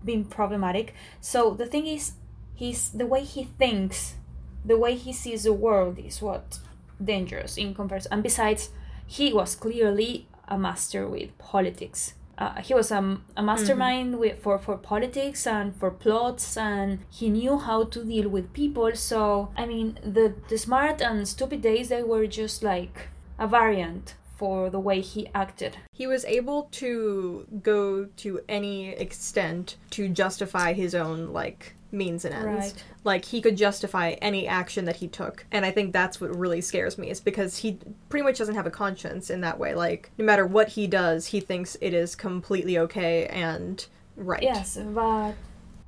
[0.04, 0.94] been problematic.
[1.22, 2.14] So the thing is,
[2.56, 4.16] he's the way he thinks
[4.64, 6.60] the way he sees the world is what
[7.04, 8.14] dangerous in comparison.
[8.14, 8.70] And besides,
[9.06, 12.14] he was clearly a master with politics.
[12.40, 14.20] Uh, he was a, a mastermind Mm-hmm.
[14.22, 18.96] with, for, for politics and for plots, and he knew how to deal with people.
[18.96, 24.16] So, I mean, the, the smart and stupid days, they were just like a variant
[24.38, 25.76] for the way he acted.
[25.92, 32.34] He was able to go to any extent to justify his own like means and
[32.34, 32.74] ends.
[32.74, 32.84] Right.
[33.04, 35.46] Like he could justify any action that he took.
[35.52, 38.68] And I think that's what really scares me is because he pretty much doesn't have
[38.68, 39.74] a conscience in that way.
[39.74, 44.44] Like no matter what he does, he thinks it is completely okay and right.
[44.44, 45.34] Yes, but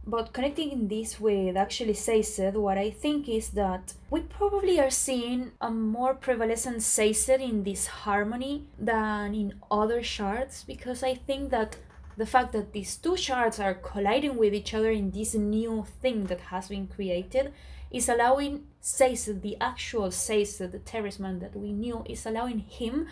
[0.06, 4.90] but connecting in this with actually Sazed, what I think is that we probably are
[4.90, 11.52] seeing a more prevalent Sazed in this harmony than in other shards because I think
[11.52, 11.78] that
[12.22, 16.26] the fact that these two shards are colliding with each other in this new thing
[16.26, 17.52] that has been created
[17.90, 23.08] is allowing Sazed, the actual Sazed, the Terrisman that we knew, is allowing him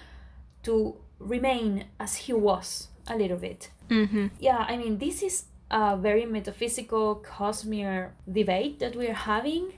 [0.61, 3.71] to remain as he was a little bit.
[3.89, 4.27] Mm-hmm.
[4.39, 9.73] Yeah, I mean, this is a very metaphysical cosmere debate that we're having.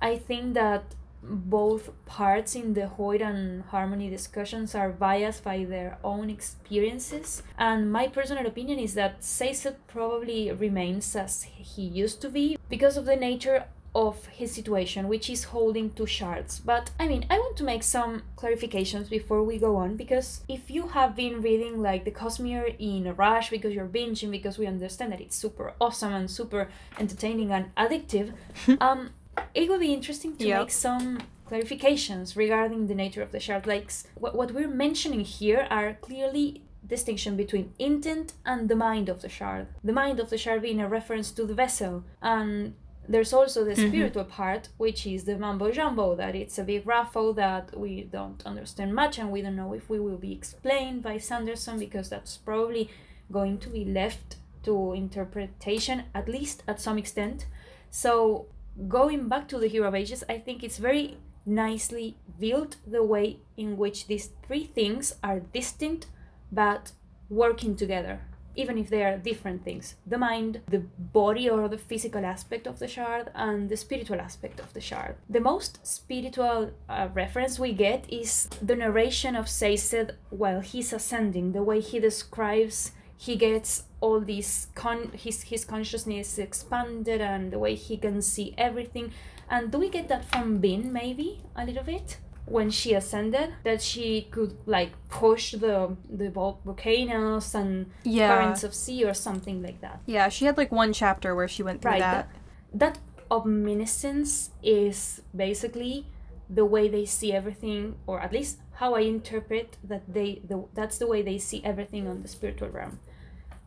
[0.00, 0.82] I think that
[1.22, 7.42] both parts in the Hoid and Harmony discussions are biased by their own experiences.
[7.58, 12.96] And my personal opinion is that Sazed probably remains as he used to be because
[12.96, 16.58] of the nature of his situation, which is holding two shards.
[16.58, 20.70] But I mean, I want to make some clarifications before we go on because if
[20.70, 24.66] you have been reading like the Cosmere in a rush because you're binging because we
[24.66, 28.32] understand that it's super awesome and super entertaining and addictive,
[28.80, 29.10] um,
[29.54, 30.60] it would be interesting to Yep.
[30.60, 33.66] make some clarifications regarding the nature of the shard.
[33.66, 34.06] lakes.
[34.14, 39.28] what, what we're mentioning here are clearly distinction between intent and the mind of the
[39.28, 39.66] shard.
[39.84, 42.74] The mind of the shard being a reference to the vessel and
[43.08, 43.88] there's also the mm-hmm.
[43.88, 48.44] spiritual part, which is the mambo jumbo, that it's a big raffle that we don't
[48.46, 52.36] understand much and we don't know if we will be explained by Sanderson because that's
[52.36, 52.88] probably
[53.30, 57.46] going to be left to interpretation, at least at some extent.
[57.90, 58.46] So,
[58.88, 63.40] going back to the Hero of Ages, I think it's very nicely built the way
[63.56, 66.06] in which these three things are distinct
[66.50, 66.92] but
[67.28, 68.20] working together
[68.54, 69.94] even if they are different things.
[70.06, 74.60] The mind the body or the physical aspect of the shard and the spiritual aspect
[74.60, 75.16] of the shard.
[75.28, 81.52] The most spiritual uh, reference we get is the narration of Sazed while he's ascending
[81.52, 82.92] the way he describes
[83.24, 88.48] he gets all these con his his consciousness expanded and the way he can see
[88.68, 89.06] everything
[89.48, 93.80] and do we get that from Vin maybe a little bit when she ascended that
[93.90, 95.76] she could like push the
[96.20, 98.28] the volcanoes and Yeah.
[98.28, 100.00] currents of sea or something like that.
[100.06, 102.00] Yeah, she had like one chapter where she went through Right.
[102.00, 102.28] that.
[102.74, 102.98] That, that
[103.30, 106.06] omniscience is basically
[106.50, 110.98] the way they see everything, or at least how I interpret that they the, that's
[110.98, 112.98] the way they see everything on the spiritual realm.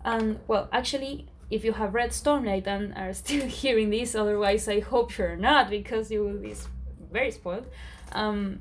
[0.06, 4.80] And well, actually, if you have read Stormlight and are still hearing this, otherwise I
[4.80, 6.54] hope you're not because you will be
[7.12, 7.65] very spoiled.
[8.12, 8.60] Um,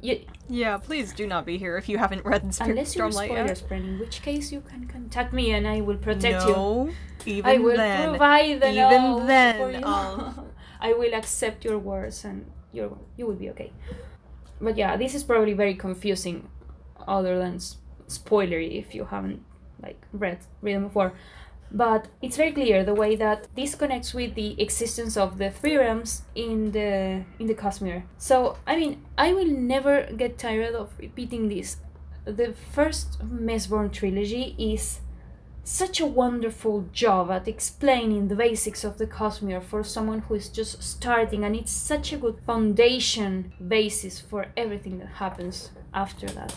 [0.00, 3.56] you, Yeah, please do not be here if you haven't read Spirit unless you're Stormlight
[3.56, 6.52] spoiler in which case you can contact me and I will protect you.
[6.52, 6.90] no,
[7.24, 8.08] even I will then.
[8.08, 9.84] provide the even then, for you.
[9.84, 10.46] um,
[10.80, 13.72] I will accept your words and you you will be okay.
[14.60, 16.48] But yeah, this is probably very confusing,
[17.06, 17.58] other than
[18.08, 19.44] spoilery if you haven't
[19.82, 21.12] like read read them before.
[21.74, 25.76] But it's very clear the way that this connects with the existence of the three
[25.76, 28.02] realms in the in the Cosmere.
[28.18, 31.78] So I mean, I will never get tired of repeating this.
[32.24, 35.00] The first Mistborn trilogy is
[35.64, 40.48] such a wonderful job at explaining the basics of the Cosmere for someone who is
[40.48, 46.54] just starting, and it's such a good foundation basis for everything that happens after that.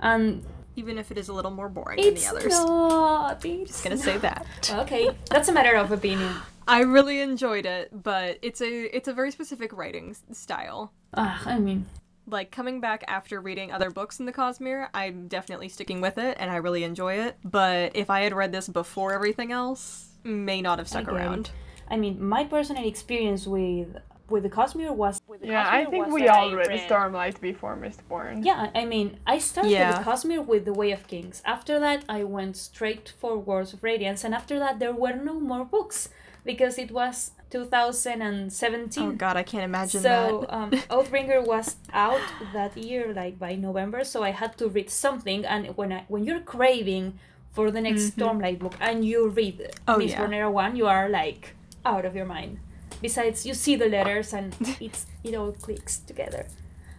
[0.00, 0.44] And
[0.78, 2.52] even if it is a little more boring than the others.
[2.52, 3.44] not.
[3.44, 4.46] It's Just gonna say that.
[4.70, 6.32] Okay, that's a matter of opinion.
[6.68, 10.92] I really enjoyed it, but it's a it's a very specific writing style.
[11.14, 11.86] Ah, I mean,
[12.26, 16.36] Like coming back after reading other books in the Cosmere, I'm definitely sticking with it
[16.38, 17.38] and I really enjoy it.
[17.42, 21.50] But if I had read this before everything else, may not have stuck around.
[21.90, 23.96] I mean, my personal experience with
[24.30, 25.20] with the Cosmere was.
[25.26, 28.44] With the Yeah, I think was we that all read read- Stormlight before Mistborn.
[28.44, 29.98] Yeah, I mean, I started Yeah.
[29.98, 31.42] with Cosmere with The Way of Kings.
[31.44, 35.40] After that, I went straight for Words of Radiance, and after that, there were no
[35.40, 36.08] more books
[36.44, 39.02] because it was 2017.
[39.02, 40.54] Oh god, I can't imagine so that.
[40.54, 42.20] um, Oathbringer was out
[42.52, 44.04] that year, like by November.
[44.04, 47.18] So I had to read something, and when I when you're craving
[47.52, 50.20] for the next Stormlight book and you read Oh, Miss yeah.
[50.24, 52.58] Bornera one, you are like out of your mind.
[53.00, 56.46] Besides, you see the letters and it's it all clicks together.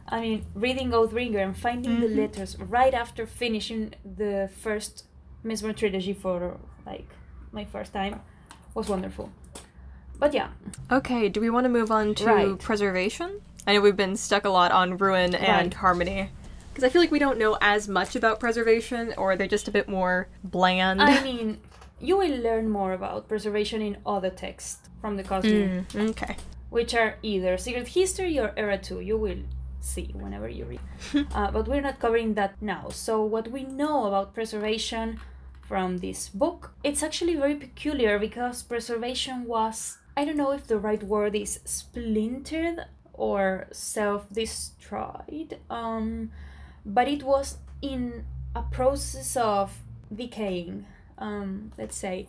[0.08, 2.02] I mean, reading Oathbringer and finding Mhm.
[2.02, 5.06] the letters right after finishing the first
[5.44, 7.08] Mesmer trilogy for like
[7.52, 8.20] my first time
[8.74, 9.30] was wonderful.
[10.20, 10.50] But yeah,
[10.92, 12.60] Okay, do we want to move on to Right.
[12.60, 13.42] preservation?
[13.68, 15.74] I know we've been stuck a lot on ruin and Right.
[15.74, 16.30] harmony.
[16.74, 19.72] Because I feel like we don't know as much about preservation, or they're just a
[19.72, 21.02] bit more bland.
[21.02, 21.60] I mean,
[22.00, 26.36] you will learn more about preservation in other texts from the Cosmere, Mm, okay.
[26.70, 29.00] which are either Secret History or Era 2.
[29.00, 29.44] You will
[29.80, 30.82] see whenever you read.
[31.34, 32.90] uh, but we're not covering that now.
[32.90, 35.20] So, what we know about preservation
[35.62, 40.80] from this book, it's actually very peculiar because preservation was, I don't know if the
[40.80, 46.32] right word is splintered or self destroyed, um,
[46.86, 48.26] but it was in
[48.56, 49.78] a process of
[50.14, 50.86] decaying,
[51.18, 52.28] um, let's say.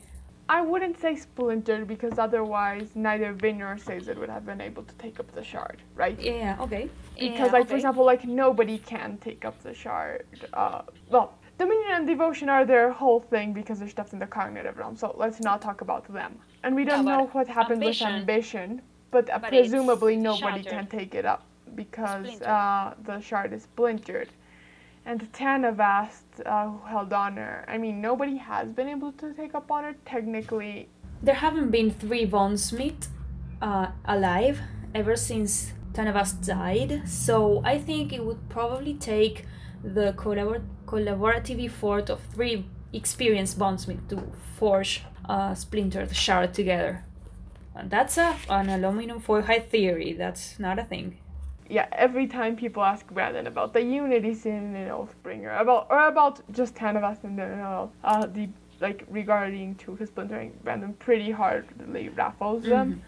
[0.51, 4.95] I wouldn't say splintered because otherwise neither Vin nor Sazed would have been able to
[4.95, 6.19] take up the shard, right?
[6.21, 6.89] Yeah, okay.
[7.15, 10.25] Because, Yeah, like, for example, like nobody can take up the shard.
[10.53, 14.77] Uh, well, Dominion and Devotion are their whole thing because they're stuffed in the cognitive
[14.77, 14.97] realm.
[14.97, 16.37] So let's not talk about them.
[16.65, 18.83] And we don't Yeah, know what happens ambition- with ambition,
[19.13, 21.43] but, uh, But presumably nobody can take it up
[21.77, 24.29] because uh, the shard is splintered.
[25.05, 29.71] And Tanavast, uh, who held honor, I mean, nobody has been able to take up
[29.71, 29.97] honor.
[30.05, 30.89] Technically,
[31.23, 33.09] There haven't been three Bondsmith
[33.61, 34.61] uh, alive
[34.95, 39.47] ever since Tanavast died, so I think it would probably take
[39.83, 47.05] the collabor- collaborative effort of three experienced bondsmith to forge a splintered shard together.
[47.75, 51.19] And that's a, an aluminum foil high theory, that's not a thing.
[51.71, 56.41] Yeah, every time people ask Brandon about the unity sin in Oathbringer, about or about
[56.53, 58.49] just Tanavast in general, uh, the
[58.81, 63.03] like regarding to his splintering, Brandon pretty hardly raffles them,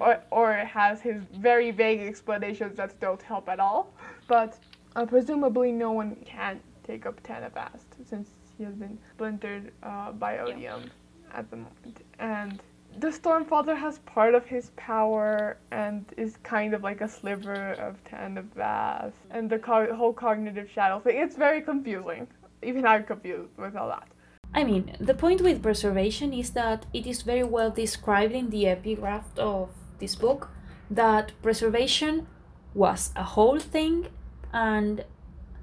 [0.00, 3.94] or or has his very vague explanations that don't help at all.
[4.26, 4.58] But
[4.96, 10.38] uh, presumably, no one can take up Tanavast since he has been splintered uh, by
[10.38, 10.90] Odium
[11.32, 12.60] at the moment, and
[12.98, 18.02] the Stormfather has part of his power and is kind of like a sliver of
[18.04, 21.18] Tanavast, and the co- whole cognitive shadow thing.
[21.18, 22.26] It's very confusing.
[22.62, 24.08] Even I'm confused with all that.
[24.54, 28.68] I mean, the point with preservation is that it is very well described in the
[28.68, 30.50] epigraph of this book
[30.88, 32.28] that preservation
[32.72, 34.08] was a whole thing
[34.52, 35.04] and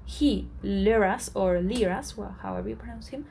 [0.04, 3.24] he, Liras, or Liras, well, however you pronounce him,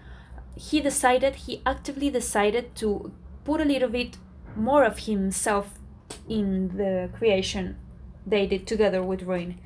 [0.56, 3.12] he decided, he actively decided to
[3.44, 4.18] put a little bit
[4.56, 5.80] more of himself
[6.28, 7.78] in the creation
[8.26, 9.60] they did together with Ruin.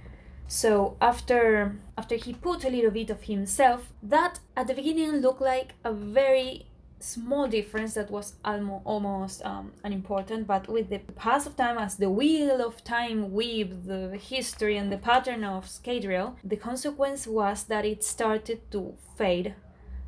[0.47, 5.41] So after after he put a little bit of himself, that at the beginning looked
[5.41, 6.67] like a very
[6.99, 11.97] small difference that was almo- almost um, unimportant, but with the pass of time, as
[11.97, 17.65] the wheel of time weaved the history and the pattern of Scadrial, the consequence was
[17.65, 19.55] that it started to fade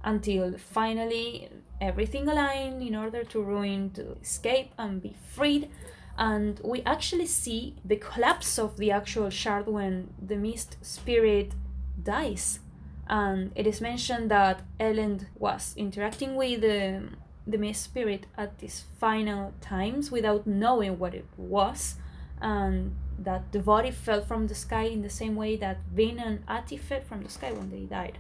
[0.04, 1.50] until finally
[1.80, 5.70] everything aligned in order to ruin to escape and be freed.
[6.18, 11.54] And we actually see the collapse of the actual shard when the mist spirit
[12.02, 12.60] dies.
[13.08, 17.04] And it is mentioned that Elend was interacting with the,
[17.46, 21.96] the mist spirit at these final times without knowing what it was.
[22.42, 26.44] And that the body fell from the sky in the same way that Vin and
[26.48, 28.18] Ati fell from the sky when they died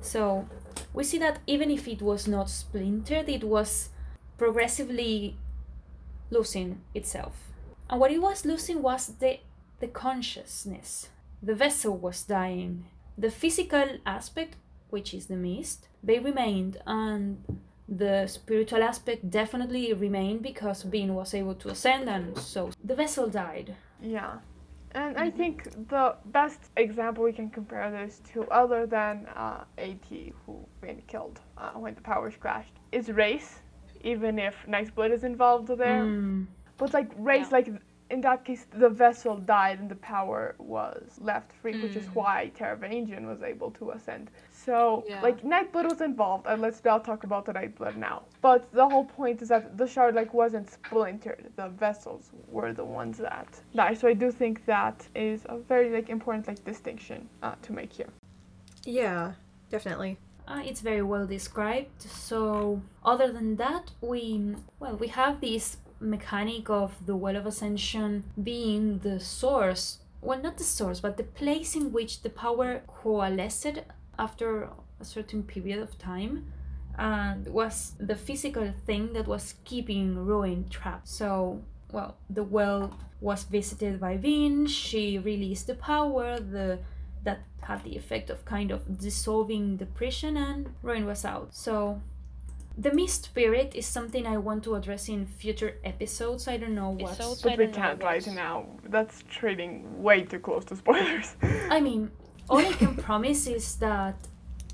[0.00, 0.48] so
[0.92, 3.90] we see that even if it was not splintered it was
[4.38, 5.36] progressively
[6.30, 7.52] losing itself.
[7.88, 9.38] And what it was losing was the
[9.80, 11.08] the consciousness.
[11.42, 12.84] The vessel was dying.
[13.16, 14.56] The physical aspect,
[14.90, 17.42] which is the mist, they remained and
[17.88, 23.28] the spiritual aspect definitely remained because Vin was able to ascend and so the vessel
[23.28, 23.74] died.
[24.00, 24.38] Yeah.
[24.92, 30.06] And I think the best example we can compare this to, other than uh, AT,
[30.44, 33.60] who been killed uh, when the powers crashed, is Rayse,
[34.02, 36.04] even if Nightblood is involved there.
[36.06, 36.46] Mm.
[36.76, 37.56] But like Rayse, Yeah.
[37.58, 37.68] like
[38.10, 42.14] in that case, the vessel died and the power was left free, which is Mm.
[42.16, 44.30] why Taravangian was able to ascend.
[44.64, 45.22] So, Yeah.
[45.22, 48.22] like, Nightblood was involved, and let's not talk about the Nightblood now.
[48.42, 51.50] But the whole point is that the shard, like, wasn't splintered.
[51.56, 53.98] The vessels were the ones that died.
[53.98, 57.92] So I do think that is a very, like, important, like, distinction uh, to make
[57.92, 58.10] here.
[58.84, 59.32] Yeah,
[59.70, 60.18] definitely.
[60.46, 62.02] Uh, it's very well described.
[62.02, 68.24] So, other than that, we well we have this mechanic of the Well of Ascension
[68.42, 69.98] being the source.
[70.22, 73.78] Well, not the source, but the place in which the power coalesced
[74.20, 74.68] after
[75.00, 76.34] a certain period of time,
[76.98, 81.08] and was the physical thing that was keeping Ruin trapped.
[81.08, 81.62] So,
[81.92, 82.82] well, the well
[83.20, 84.66] was visited by Vin.
[84.66, 86.38] She released the power.
[86.38, 86.78] The
[87.24, 91.48] that had the effect of kind of dissolving the prison, and Ruin was out.
[91.54, 92.00] So
[92.78, 96.48] the mist spirit is something I want to address in future episodes.
[96.48, 97.18] I don't know what.
[97.42, 98.66] But I we can't right what's- now.
[98.88, 101.36] That's trading way too close to spoilers.
[101.70, 102.10] I mean,
[102.50, 104.16] all I can promise is that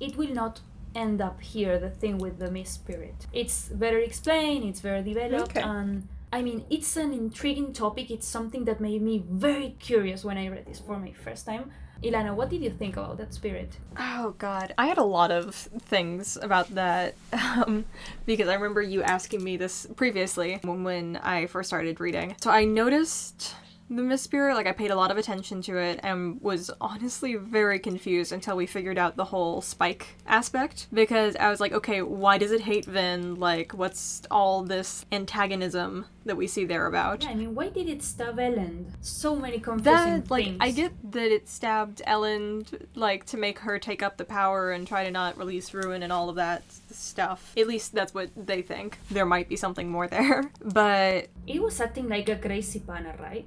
[0.01, 0.61] it will not
[0.95, 1.79] end up here.
[1.79, 4.65] The thing with the mist spirit, it's better explained.
[4.65, 5.61] It's very developed, Okay.
[5.63, 8.11] and I mean, it's an intriguing topic.
[8.11, 11.71] It's something that made me very curious when I read this for my first time.
[12.03, 13.71] Ilana, what did you think about that spirit?
[13.99, 17.87] Oh god, I had a lot of things about that um,
[18.27, 22.37] because I remember you asking me this previously when, when I first started reading.
[22.43, 23.55] So I noticed
[23.89, 27.37] the Mist Spirit, like I paid a lot of attention to it and was honestly
[27.37, 32.03] very confused until we figured out the whole Spike aspect because I was like, okay,
[32.03, 33.37] why does it hate Vin?
[33.37, 37.23] Like, what's all this antagonism that we see there about?
[37.23, 38.87] Yeah, I mean, why did it stab Elend?
[39.01, 40.59] So many confusing that like things.
[40.61, 44.87] i get that it stabbed Elend like to make her take up the power and
[44.87, 48.63] try to not release ruin and all of that stuff at least that's what they
[48.63, 53.13] think there might be something more there but It was acting like a crazy panel,
[53.21, 53.47] right?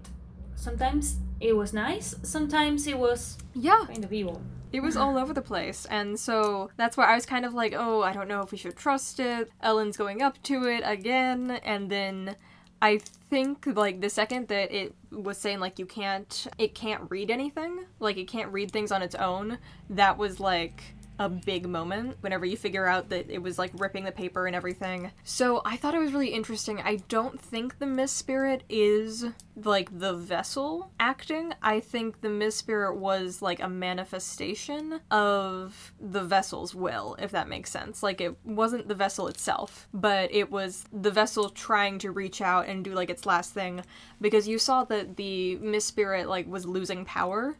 [0.56, 2.16] Sometimes it was nice.
[2.24, 4.42] Sometimes it was yeah kind of evil.
[4.72, 7.74] it was all over the place and so that's why i was kind of like
[7.76, 11.60] oh i don't know if we should trust it Elend's going up to it again
[11.64, 12.36] and then
[12.82, 12.98] i
[13.30, 17.86] think like the second that it was saying like you can't it can't read anything
[18.00, 19.58] like it can't read things on its own
[19.90, 20.84] that was like
[21.20, 24.56] a big moment whenever you figure out that it was like ripping the paper and
[24.56, 25.12] everything.
[25.26, 26.80] So I thought it was really interesting.
[26.82, 31.54] I don't think the Miss Spirit is like the vessel acting.
[31.62, 37.50] I think the Miss Spirit was like a manifestation of the vessel's will, if that
[37.50, 38.02] makes sense.
[38.02, 42.68] Like it wasn't the vessel itself, but it was the vessel trying to reach out
[42.68, 43.84] and do like its last thing
[44.22, 47.58] because you saw that the Miss Spirit like was losing power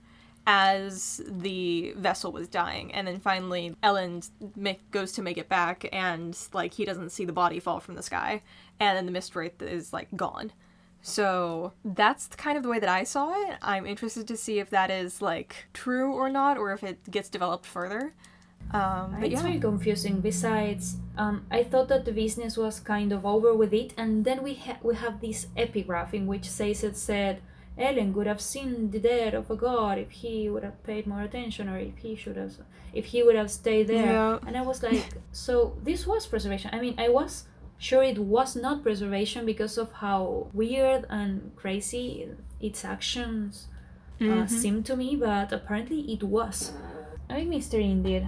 [0.52, 2.92] as the vessel was dying.
[2.92, 7.24] And then finally Elend make, goes to make it back and like he doesn't see
[7.24, 8.42] the body fall from the sky.
[8.80, 10.52] And then the mist wraith is like gone.
[11.04, 13.58] So that's kind of the way that i saw it.
[13.62, 17.30] I'm interested to see if that is like true or not or if it gets
[17.30, 18.16] developed further.
[18.72, 19.50] Um but it's yeah.
[19.50, 20.20] very confusing.
[20.20, 24.44] Besides, um, I thought that the business was kind of over with it, and then
[24.44, 27.42] we ha- we have this epigraph in which says it said,
[27.80, 31.22] Elend would have seen the death of a god if he would have paid more
[31.22, 32.54] attention, or if he should have,
[32.94, 34.06] if he would have stayed there.
[34.14, 34.40] Yeah.
[34.46, 35.54] And I was like, so
[35.84, 36.70] this was preservation.
[36.74, 37.46] I mean, I was
[37.78, 42.28] sure it was not preservation because of how weird and crazy
[42.60, 43.68] its actions
[44.22, 44.50] uh, Mhm.
[44.50, 46.74] seemed to me, but apparently it was.
[47.30, 48.28] A big mystery indeed.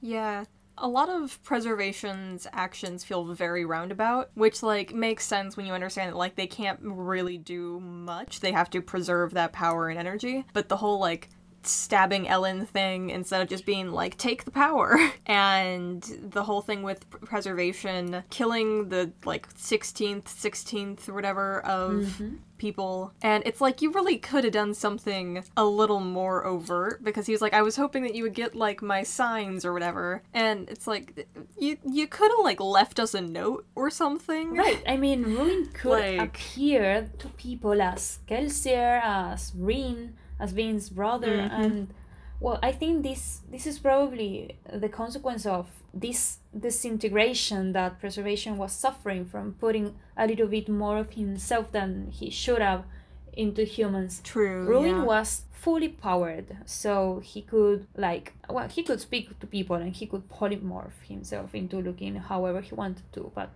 [0.00, 0.44] Yeah.
[0.78, 6.12] A lot of preservation's actions feel very roundabout, which like makes sense when you understand
[6.12, 8.40] that like they can't really do much.
[8.40, 10.44] They have to preserve that power and energy.
[10.52, 11.30] But the whole like
[11.68, 14.98] stabbing Elend thing instead of just being like take the power.
[15.26, 22.36] And the whole thing with preservation killing the like 16th 16th or whatever of mm-hmm.
[22.56, 23.12] people.
[23.22, 27.32] And it's like you really could have done something a little more overt because he
[27.32, 30.22] was like I was hoping that you would get like my signs or whatever.
[30.32, 31.26] And it's like
[31.58, 34.54] you you could have like left us a note or something.
[34.54, 34.82] Right.
[34.86, 41.36] I mean, Ruin could Like- appear to people as Kelsier, as Reen, as Vin's brother,
[41.38, 41.50] Mhm.
[41.64, 41.94] and
[42.40, 48.72] well, I think this this is probably the consequence of this disintegration that preservation was
[48.72, 52.84] suffering from putting a little bit more of himself than he should have
[53.32, 54.20] into humans.
[54.24, 55.04] true Ruin yeah.
[55.04, 60.06] was fully powered, so he could like well, he could speak to people and he
[60.06, 63.30] could polymorph himself into looking however he wanted to.
[63.34, 63.50] But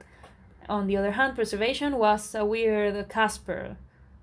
[0.68, 3.76] on the other hand, preservation was a weird Casper,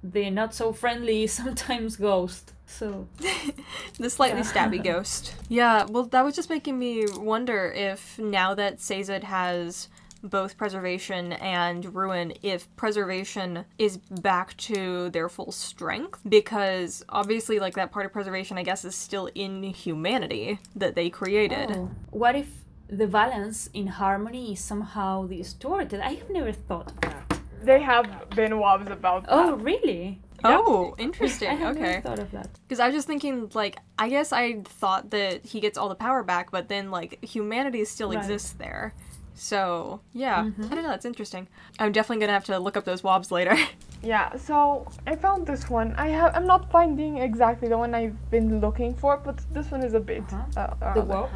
[0.03, 2.53] the not so friendly sometimes ghost.
[2.65, 3.07] So
[3.99, 4.45] the slightly Yeah.
[4.51, 5.33] stabby ghost.
[5.49, 9.87] Yeah, well, that was just making me wonder if now that Sazed has
[10.23, 17.75] both preservation and ruin, if preservation is back to their full strength, because obviously, like
[17.75, 21.69] that part of preservation, I guess, is still in humanity that they created.
[21.71, 22.49] oh, what if
[22.89, 26.01] the balance in harmony is somehow distorted?
[26.01, 27.16] I have never thought of that.
[27.61, 29.31] They have been wobs about that.
[29.33, 29.63] Oh, that.
[29.63, 30.19] really?
[30.43, 31.57] Oh, I interesting.
[31.57, 32.01] have Okay.
[32.01, 32.49] thought of that.
[32.67, 35.95] Because I was just thinking, like, I guess I thought that he gets all the
[35.95, 38.17] power back, but then, like, humanity still Right.
[38.19, 38.93] exists there.
[39.33, 40.43] So, yeah.
[40.45, 40.71] Mhm.
[40.71, 41.47] I don't know, that's interesting.
[41.79, 43.55] I'm definitely gonna have to look up those wobs later.
[44.03, 45.95] Yeah, so I found this one.
[45.97, 49.81] I have I'm not finding exactly the one I've been looking for, but this one
[49.83, 50.61] is a bit Uh-huh.
[50.61, 51.31] uh, The around warp?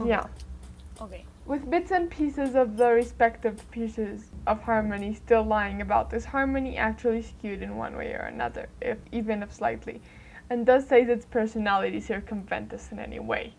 [0.00, 0.06] it.
[0.06, 0.24] Yeah.
[1.00, 1.24] Okay.
[1.46, 6.76] With bits and pieces of the respective pieces of harmony still lying about, is harmony
[6.76, 10.00] actually skewed in one way or another, if even if slightly?
[10.50, 13.54] And does say its personality circumvent this in any way?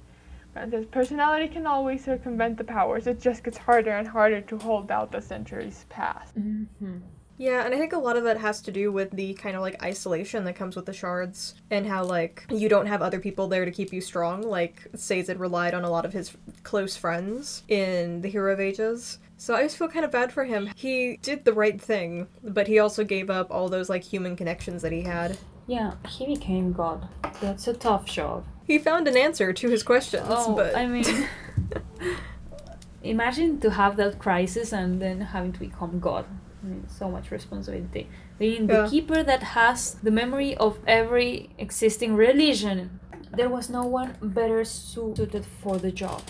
[0.54, 4.90] Granted, personality can always circumvent the powers, it just gets harder and harder to hold
[4.90, 6.38] out the centuries past.
[6.40, 6.98] Mm-hmm.
[7.38, 9.62] Yeah, and I think a lot of that has to do with the kind of
[9.62, 13.48] like isolation that comes with the shards and how like you don't have other people
[13.48, 14.42] there to keep you strong.
[14.42, 16.32] Like Sazed relied on a lot of his
[16.64, 19.20] close friends in the Hero of Ages.
[19.38, 20.70] So I just feel kind of bad for him.
[20.76, 24.82] He did the right thing, but he also gave up all those like human connections
[24.82, 25.38] that he had.
[25.68, 27.08] Yeah, he became God.
[27.42, 28.46] That's a tough job.
[28.66, 31.06] He found an answer to his questions, Oh, but I mean,
[33.04, 36.26] imagine to have that crisis and then having to become God.
[36.66, 38.10] I mean, so much responsibility.
[38.40, 38.90] Being the Yeah.
[38.90, 43.00] keeper that has the memory of every existing religion.
[43.32, 46.22] There was no one better suited for the job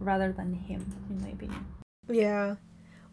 [0.00, 0.80] rather than him,
[1.10, 1.66] in my opinion.
[2.08, 2.56] yeah.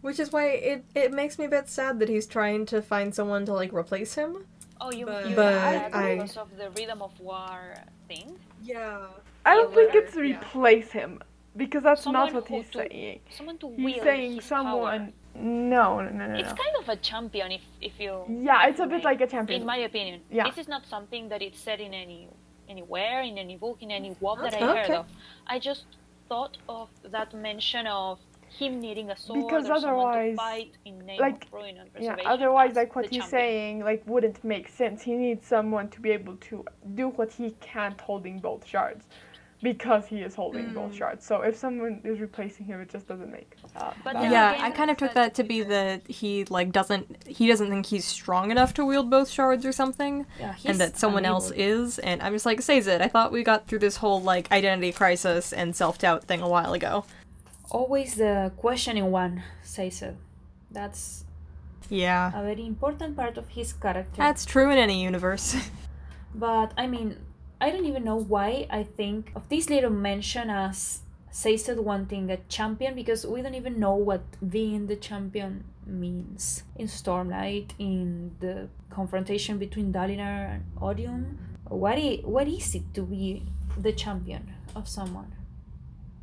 [0.01, 3.13] Which is why it, it makes me a bit sad that he's trying to find
[3.13, 4.45] someone to like replace him.
[4.79, 5.61] Oh, you, But- you but mean
[5.91, 7.73] that I- because of the rhythm of war
[8.07, 8.39] thing?
[8.63, 9.07] Yeah.
[9.45, 10.21] I don't think but- it's yeah.
[10.21, 11.19] replace him,
[11.57, 13.19] because that's Someone not what he's to- saying.
[13.29, 15.11] Someone to He's wield saying his someone.
[15.39, 15.47] Power.
[15.47, 16.35] No, no, no, no.
[16.39, 16.55] It's no.
[16.55, 18.23] kind of a champion, if if you.
[18.27, 19.61] Yeah, it's a bit like a champion.
[19.61, 20.43] In my opinion, Yeah.
[20.49, 22.29] this is not something that it's said in any
[22.67, 24.81] anywhere in any book in any WoB that I Okay.
[24.81, 25.05] heard of.
[25.47, 25.85] I just
[26.27, 28.19] thought of that mention of
[28.59, 31.77] him needing a sword Because or someone otherwise, to fight in name like, of ruin
[31.77, 33.29] and Yeah, otherwise, like what he's champion.
[33.29, 35.01] saying, like wouldn't make sense.
[35.03, 36.65] He needs someone to be able to
[36.95, 39.05] do what he can't holding both shards,
[39.61, 40.97] because he is holding both Mm.
[40.97, 41.25] shards.
[41.25, 43.55] So if someone is replacing him, it just doesn't make.
[43.75, 47.27] Uh, But that Yeah, I kind of took that to be that he like doesn't
[47.27, 50.79] he doesn't think he's strong enough to wield both shards or something, Yeah, he's and
[50.79, 51.99] that someone else is.
[51.99, 53.01] And I'm just like, says it.
[53.01, 56.47] I thought we got through this whole like identity crisis and self doubt thing a
[56.47, 57.03] while ago.
[57.71, 60.15] Always the questioning one, say so.
[60.71, 61.25] That's
[61.89, 64.17] Yeah, a very important part of his character.
[64.17, 65.55] that's true in any universe.
[66.35, 67.17] But I mean,
[67.61, 71.01] I don't even know why I think of this little mention as
[71.31, 76.63] Sazed wanting a champion because we don't even know what being the champion means.
[76.75, 81.37] In Stormlight, in the confrontation between Dalinar and Odium,
[81.67, 83.43] what i- what is it to be
[83.77, 85.31] the champion of someone?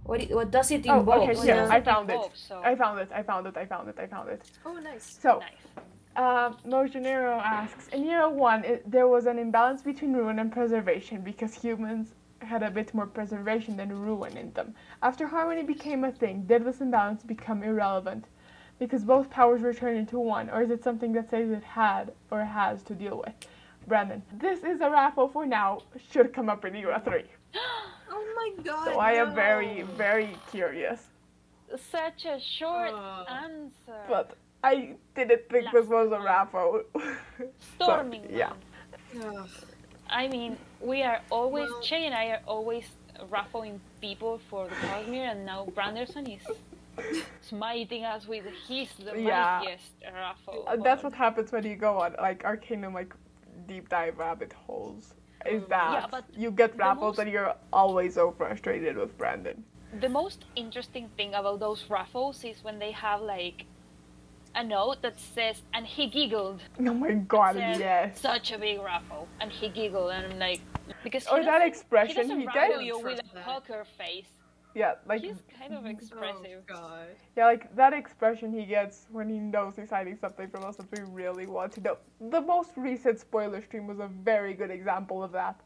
[0.02, 1.08] What, i- what does it involve?
[1.08, 2.14] Oh, okay, What here, does I found it.
[2.14, 2.36] involve?
[2.36, 3.08] So, I found it.
[3.12, 3.56] I found it.
[3.56, 3.98] I found it.
[3.98, 4.42] I found it.
[4.66, 5.18] oh, nice.
[5.22, 5.86] So, nice.
[6.16, 11.20] Uh, Mojanero asks, in year one, it, there was an imbalance between ruin and preservation
[11.20, 14.74] because humans had a bit more preservation than ruin in them.
[15.02, 18.24] After harmony became a thing, did this imbalance become irrelevant?
[18.78, 22.44] Because both powers were turned into one, or is it something that Sazed had or
[22.44, 23.34] has to deal with?
[23.86, 27.24] Brandon, this is a raffle for now, should come up in era 3.
[28.08, 28.84] Oh my god.
[28.84, 31.08] So I am very, very curious.
[31.90, 33.24] Such a short Oh.
[33.28, 34.00] answer.
[34.08, 34.36] But
[34.70, 34.74] I
[35.14, 36.82] didn't think this was a raffle.
[36.98, 38.52] So, Storming yeah.
[39.12, 39.48] one.
[40.22, 42.86] I mean, we are always Well- Che and I are always
[43.30, 46.44] raffling people for the Cosmere, and now Branderson is
[47.42, 49.60] smiting us with his the Yeah.
[49.60, 49.92] mightiest
[50.24, 50.64] raffle.
[50.66, 53.12] Uh, that's what happens when you go on like Arcanum like
[53.70, 55.14] deep dive rabbit holes.
[55.56, 59.64] Is that Yeah, you get raffles most- and you're always so frustrated with Brandon.
[60.00, 63.58] The most interesting thing about those raffles is when they have like
[64.56, 68.20] a note that says, "and he giggled." Oh my god, Said, yes.
[68.20, 70.60] Such a big raffle, and he giggled, and I'm like,
[71.04, 72.84] because he Or that expression he doesn't he raffle gets.
[72.84, 73.44] you with Trust a that.
[73.44, 74.26] poker face.
[74.74, 76.62] Yeah, like He's kind of oh expressive.
[76.70, 77.06] Oh god.
[77.36, 80.86] yeah, like that expression he gets when he knows he's hiding something from us that
[80.92, 81.96] we really want to know.
[82.20, 85.58] The most recent spoiler stream was a very good example of that.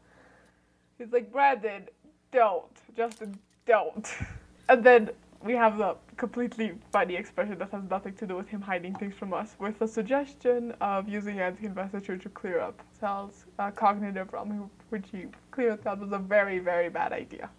[0.97, 1.89] He's like, Brandon,
[2.31, 2.71] don't.
[2.95, 4.07] Justin, don't.
[4.69, 5.09] And then
[5.43, 9.15] we have the completely funny expression that has nothing to do with him hiding things
[9.15, 14.69] from us, with the suggestion of using anti-investiture to clear up Sal's uh, cognitive realm,
[14.89, 17.49] which he clearly thought was a very, very bad idea.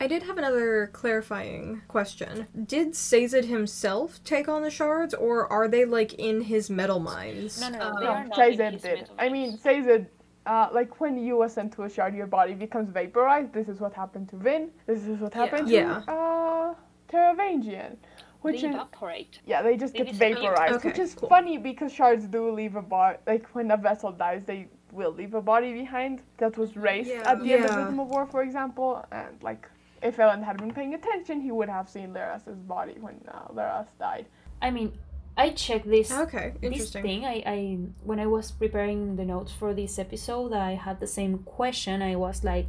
[0.00, 2.48] I did have another clarifying question.
[2.66, 7.60] Did Sazed himself take on the shards, or are they like in his metalminds?
[7.60, 9.10] No, no, no, Um, they No, are not Sazed did.
[9.18, 10.06] I mean, Sazed,
[10.46, 13.52] uh, like when you ascend to a shard, your body becomes vaporized.
[13.52, 14.70] This is what happened to Vin.
[14.86, 16.00] This is what happened Yeah.
[16.00, 16.74] to uh,
[17.12, 17.96] Taravangian.
[18.42, 19.40] Which they is evaporate.
[19.46, 21.28] yeah, they just They get vaporized, Okay, which is cool.
[21.30, 23.16] funny because shards do leave a body.
[23.26, 27.22] Like when a vessel dies, they will leave a body behind that was raised Yeah.
[27.30, 27.78] at the end of Yeah.
[27.78, 29.02] Rhythm of War, for example.
[29.10, 29.66] And like,
[30.02, 33.86] if Elend had been paying attention, he would have seen Laras' body when uh, Laras
[33.98, 34.26] died.
[34.60, 34.92] I mean,
[35.36, 36.70] I checked this Okay, interesting.
[36.70, 37.02] this interesting.
[37.02, 37.58] thing I, I
[38.04, 42.14] when i was preparing the notes for this episode i had the same question i
[42.14, 42.68] was like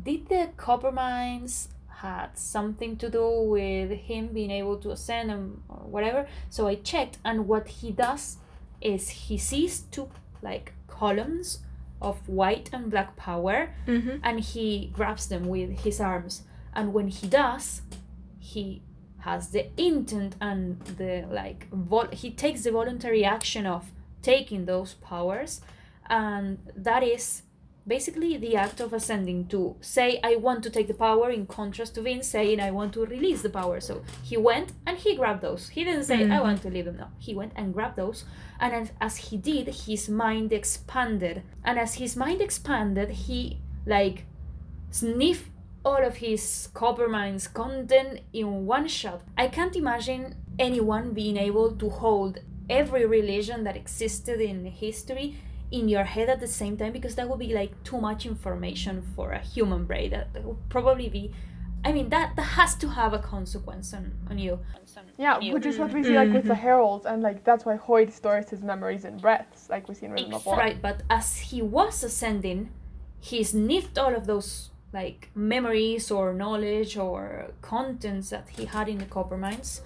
[0.00, 1.66] did the copperminds
[2.02, 6.26] had something to do with him being able to ascend and or whatever.
[6.50, 8.36] So I checked, and what he does
[8.80, 10.08] is he sees two
[10.42, 11.60] like columns
[12.02, 14.18] of white and black power, Mm-hmm.
[14.22, 16.42] and he grabs them with his arms.
[16.74, 17.80] And when he does,
[18.38, 18.82] he
[19.20, 21.66] has the intent and the like.
[21.72, 23.90] Vol- he takes the voluntary action of
[24.22, 25.62] taking those powers,
[26.10, 27.42] and that is
[27.86, 31.94] basically the act of ascending to say i want to take the power in contrast
[31.94, 33.80] to vince saying i want to release the power.
[33.80, 35.68] So he went and he grabbed those.
[35.68, 36.42] He didn't say i mm.
[36.42, 36.96] want to leave them.
[36.96, 37.08] No.
[37.18, 38.24] He went and grabbed those
[38.60, 41.42] and as, as he did his mind expanded.
[41.64, 44.24] And as his mind expanded he like
[44.90, 45.50] sniffed
[45.84, 49.22] all of his copperminds content in one shot.
[49.38, 55.36] I can't imagine anyone being able to hold every religion that existed in history
[55.70, 59.02] in your head at the same time because that would be like too much information
[59.14, 60.10] for a human brain.
[60.10, 61.32] That, that would probably be
[61.84, 64.58] i mean that that has to have a consequence on, on you.
[64.84, 66.62] Some Yeah, new- which is what we see like with the mm-hmm.
[66.62, 70.12] heralds, and like that's why Hoid stores his memories in breaths, like we see in
[70.12, 70.56] Rhythm of War.
[70.56, 72.70] right but as he was ascending
[73.20, 78.98] he sniffed all of those like memories or knowledge or contents that he had in
[78.98, 79.80] the copperminds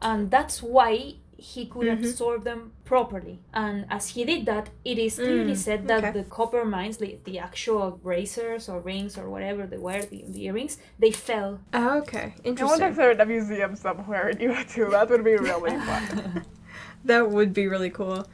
[0.00, 5.16] and that's why he could absorb them properly and as he did that it is
[5.16, 6.12] clearly Mm, said that okay.
[6.18, 10.78] the copperminds the, the actual bracers or rings or whatever they were the, the earrings
[10.98, 12.34] they fell Oh, okay.
[12.44, 12.58] Interesting.
[12.58, 12.96] I wonder if Interesting.
[12.96, 14.90] they're at a museum somewhere in UA2.
[14.90, 16.44] That would be really fun.
[17.04, 18.26] That would be really cool.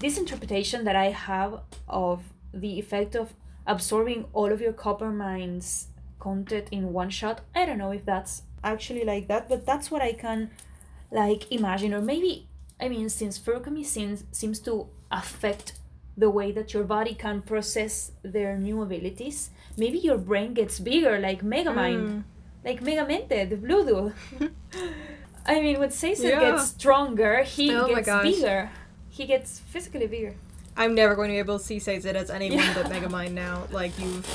[0.00, 3.34] this interpretation that I have of the effect of
[3.66, 5.86] absorbing all of your copperminds
[6.18, 10.02] content in one shot, I don't know if that's actually like that, but that's what
[10.02, 10.50] I can
[11.10, 11.94] like imagine.
[11.94, 12.48] Or maybe,
[12.80, 15.72] I mean, since Feruchemy seems, seems to affect
[16.16, 21.18] the way that your body can process their new abilities, maybe your brain gets bigger,
[21.18, 22.22] like Megamind, mm.
[22.64, 24.12] like Megamente, the Blue Duel.
[25.46, 26.40] I mean, when Sazed Yeah.
[26.40, 28.70] gets stronger, he Oh gets bigger.
[29.08, 30.34] He gets physically bigger.
[30.78, 33.66] I'm never going to be able to see Sazed as anyone but Megamind now.
[33.70, 34.26] Like you've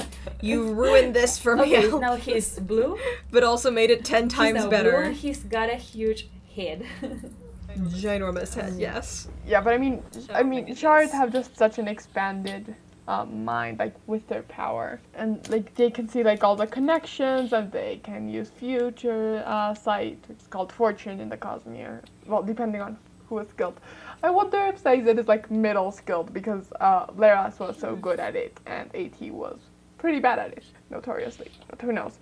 [0.42, 1.76] you ruined this for me.
[1.78, 2.98] Okay, now he's blue.
[3.32, 5.02] but also made it ten He's times blue better.
[5.02, 6.30] and he's got a huge
[6.62, 6.86] head.
[7.78, 9.28] Ginormous head, yes.
[9.46, 10.04] Yeah, but I mean,
[10.34, 12.76] I mean, shards have just such an expanded
[13.08, 17.54] um, mind, like with their power, and like they can see like all the connections,
[17.54, 22.04] and they can use future uh, sight, which is called fortune in the Cosmere.
[22.26, 22.98] Well, depending on
[23.28, 23.80] who is skilled.
[24.24, 28.36] I wonder if Sazed is like middle skilled because uh, Leras was so good at
[28.36, 29.60] it, and At was
[29.98, 31.50] pretty bad at it, notoriously.
[31.70, 32.20] But who knows?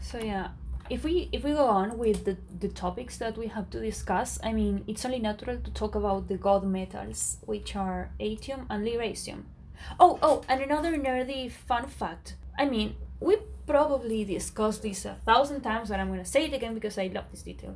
[0.00, 0.48] so yeah,
[0.92, 4.38] if we if we go on with the, the topics that we have to discuss,
[4.42, 8.86] I mean it's only natural to talk about the god metals, which are atium and
[8.86, 9.44] lerasium.
[9.98, 12.36] Oh oh, and another nerdy fun fact.
[12.58, 16.74] I mean, we probably discussed this a thousand times, but I'm gonna say it again
[16.74, 17.74] because I love this detail.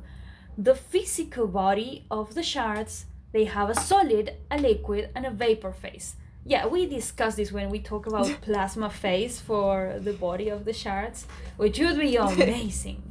[0.55, 5.71] The physical body of the shards, they have a solid, a liquid, and a vapor
[5.71, 6.17] phase.
[6.47, 10.71] Yeah, we discussed this when we talk about plasma phase for the body of the
[10.71, 11.27] shards,
[11.57, 13.03] which would be amazing.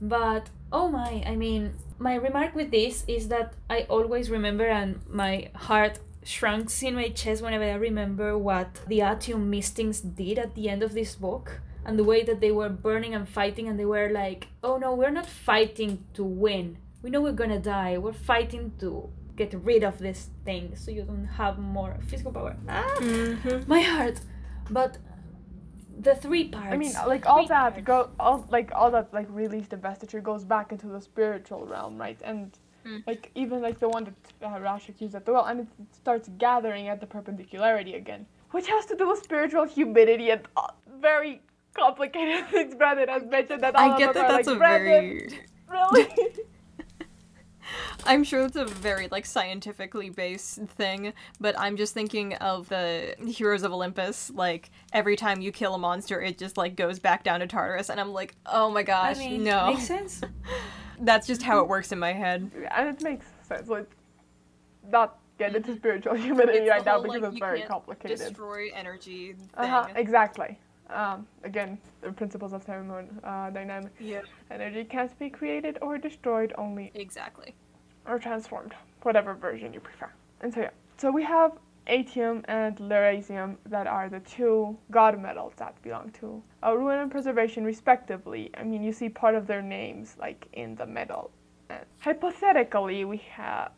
[0.00, 5.00] But oh my, I mean, my remark with this is that I always remember, and
[5.06, 10.54] my heart shrinks in my chest whenever I remember what the Atium mistings did at
[10.54, 11.60] the end of this book.
[11.84, 14.94] And the way that they were burning and fighting, and they were like, oh no,
[14.94, 16.78] we're not fighting to win.
[17.02, 17.98] We know we're gonna die.
[17.98, 19.10] We're fighting to
[19.42, 22.54] get rid of this thing so you don't have more physical power.
[22.68, 23.58] Ah, Mm-hmm.
[23.74, 24.18] my heart.
[24.78, 24.92] But
[26.06, 26.72] the three parts.
[26.74, 27.86] I mean, like all three that parts.
[27.92, 32.20] go, all like all that like released investiture goes back into the spiritual realm, right?
[32.32, 32.50] And
[32.86, 33.02] Mm.
[33.10, 35.68] like even like the one that uh, Rashek used at the well, and it
[36.02, 38.22] starts gathering at the perpendicularity again,
[38.54, 40.68] which has to do with spiritual humidity and uh,
[41.08, 41.34] very
[41.82, 42.72] complicated things.
[42.80, 43.74] Brandon has mentioned that.
[43.74, 45.28] All I get that are, that's like, a Brandon, very
[45.76, 46.06] really.
[48.08, 53.14] I'm sure it's a very like scientifically based thing, but I'm just thinking of the
[53.26, 54.30] Heroes of Olympus.
[54.30, 57.90] Like every time you kill a monster, it just like goes back down to Tartarus,
[57.90, 59.66] and I'm like, oh my I gosh, mean, no.
[59.66, 60.22] Makes sense.
[61.00, 62.50] That's just how it works in my head.
[62.76, 63.68] and it makes sense.
[63.68, 63.90] Like
[64.90, 68.18] not get into spiritual humidity It's right now because like, it's very complicated.
[68.18, 69.36] Destroy energy.
[69.56, 70.58] Uh-huh, exactly.
[70.90, 77.54] Um, again, the principles of thermodynamic Yeah, energy can't be created or destroyed, only exactly.
[78.08, 80.10] Or transformed, whatever version you prefer.
[80.40, 81.52] And so yeah, so we have
[81.86, 87.10] atium and lerasium that are the two god metals that belong to uh, ruin and
[87.10, 88.50] preservation respectively.
[88.56, 91.30] I mean, you see part of their names like in the metal.
[91.70, 93.72] And hypothetically, we have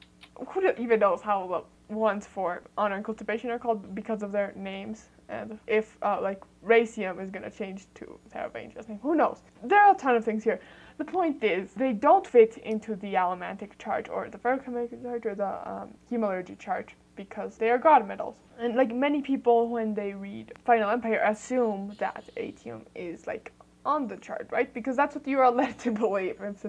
[0.49, 1.47] who even knows how
[1.89, 5.09] the ones for honor and cultivation are called because of their names.
[5.29, 9.43] And if uh, like Raysium is gonna change to Taravangian's name, who knows?
[9.63, 10.61] There are a ton of things here.
[11.01, 15.35] The point is, they don't fit into the Allomantic chart or the Feruchemical chart or
[15.35, 18.37] the um, Hemalurgy chart because they are god metals.
[18.59, 23.51] And like many people, when they read Final Empire, assume that Atium is like
[23.87, 24.75] on the chart, right?
[24.75, 26.37] Because that's what you are led to believe.
[26.43, 26.67] It's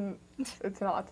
[0.62, 1.10] it's not.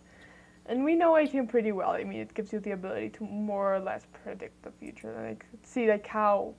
[0.67, 1.91] And we know Atium pretty well.
[1.91, 5.28] I mean, it gives you the ability to more or less predict the future and
[5.28, 6.53] like see like how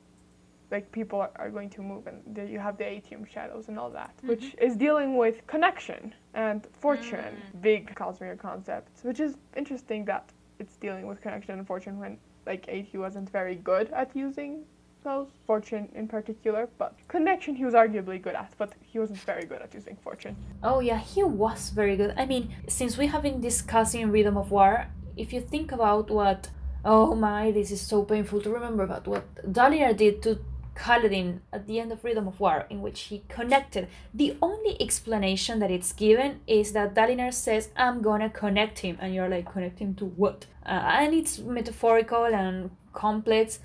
[0.70, 3.78] like people are, are going to move and there you have the Atium shadows and
[3.78, 4.66] all that, which mm-hmm.
[4.66, 7.62] is dealing with connection and fortune, mm.
[7.62, 12.68] big Cosmere concepts, which is interesting that it's dealing with connection and fortune when like
[12.68, 14.64] AT wasn't very good at using
[15.02, 19.46] those, fortune in particular, but connection he was arguably good at, but he wasn't very
[19.46, 20.36] good at using fortune.
[20.62, 22.14] Oh yeah, he was very good.
[22.18, 26.50] I mean, since we have been discussing Rhythm of War, if you think about what
[26.84, 30.38] oh my, this is so painful to remember, but what Dalinar did to
[30.80, 33.86] Kaladin at the end of Rhythm of War, in which he connected.
[34.14, 39.14] The only explanation that it's given is that Dalinar says, I'm gonna connect him, and
[39.14, 40.46] you're like, connect him to what?
[40.64, 43.60] Uh, and it's metaphorical and complex,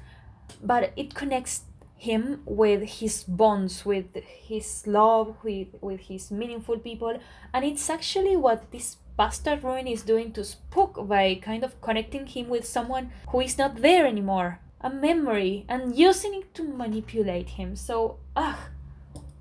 [0.61, 1.63] but it connects
[1.95, 4.13] him with his bonds, with
[4.49, 7.17] his love, with, with his meaningful people,
[7.53, 12.25] and it's actually what this bastard ruin is doing to Spook by kind of connecting
[12.25, 17.49] him with someone who is not there anymore a memory and using it to manipulate
[17.49, 17.75] him.
[17.75, 18.59] So, ugh,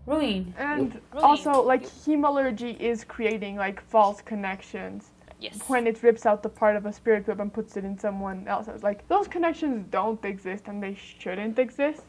[0.07, 0.55] ruin.
[0.59, 1.25] And Really?
[1.25, 5.11] also, like, hemalurgy is creating, like, false connections.
[5.39, 5.69] Yes.
[5.69, 8.49] When it rips out the part of a spirit web and puts it in someone
[8.49, 8.83] else's.
[8.83, 12.03] Like, those connections don't exist and they shouldn't exist.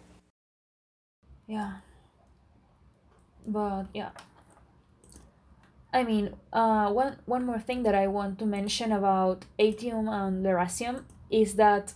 [1.46, 1.72] Yeah.
[3.46, 4.12] But yeah.
[5.94, 10.46] I mean, uh, one one more thing that I want to mention about Atium and
[10.46, 11.94] Lerasium is that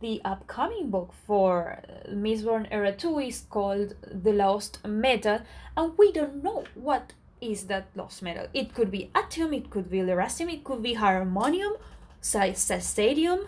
[0.00, 5.40] the upcoming book for uh, Mistborn Era 2 is called The Lost Metal,
[5.76, 8.46] and we don't know what is that lost metal.
[8.52, 11.72] It could be Atium, it could be Lerasium, it could be Harmonium,
[12.20, 13.40] Stadium.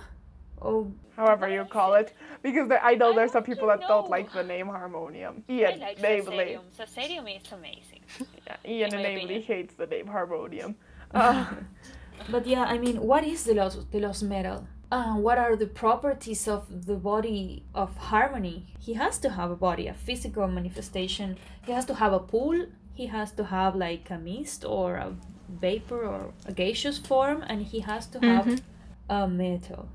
[0.61, 2.15] Oh, However you call it.
[2.43, 5.45] Because there, I know I there's some people to that don't like the name harmonium.
[5.49, 6.59] I Ian, like namely.
[6.59, 6.63] Sassarium.
[6.79, 8.01] Sassarium is amazing.
[8.47, 9.43] Yeah, Ian, in my namely, opinion.
[9.43, 10.77] hates the name harmonium.
[11.15, 11.45] Uh,
[12.31, 14.67] But yeah, I mean, what is the lost, the lost metal?
[14.93, 18.57] Uh, what are the properties of the body of harmony?
[18.79, 21.39] He has to have a body, a physical manifestation.
[21.67, 22.67] He has to have a pool.
[22.93, 25.09] He has to have like a mist or a
[25.49, 28.61] vapor or a gaseous form, and he has to have
[29.09, 29.89] a metal.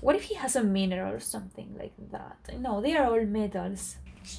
[0.00, 2.38] What if he has a mineral or something like that?
[2.66, 3.96] No, they are all metals.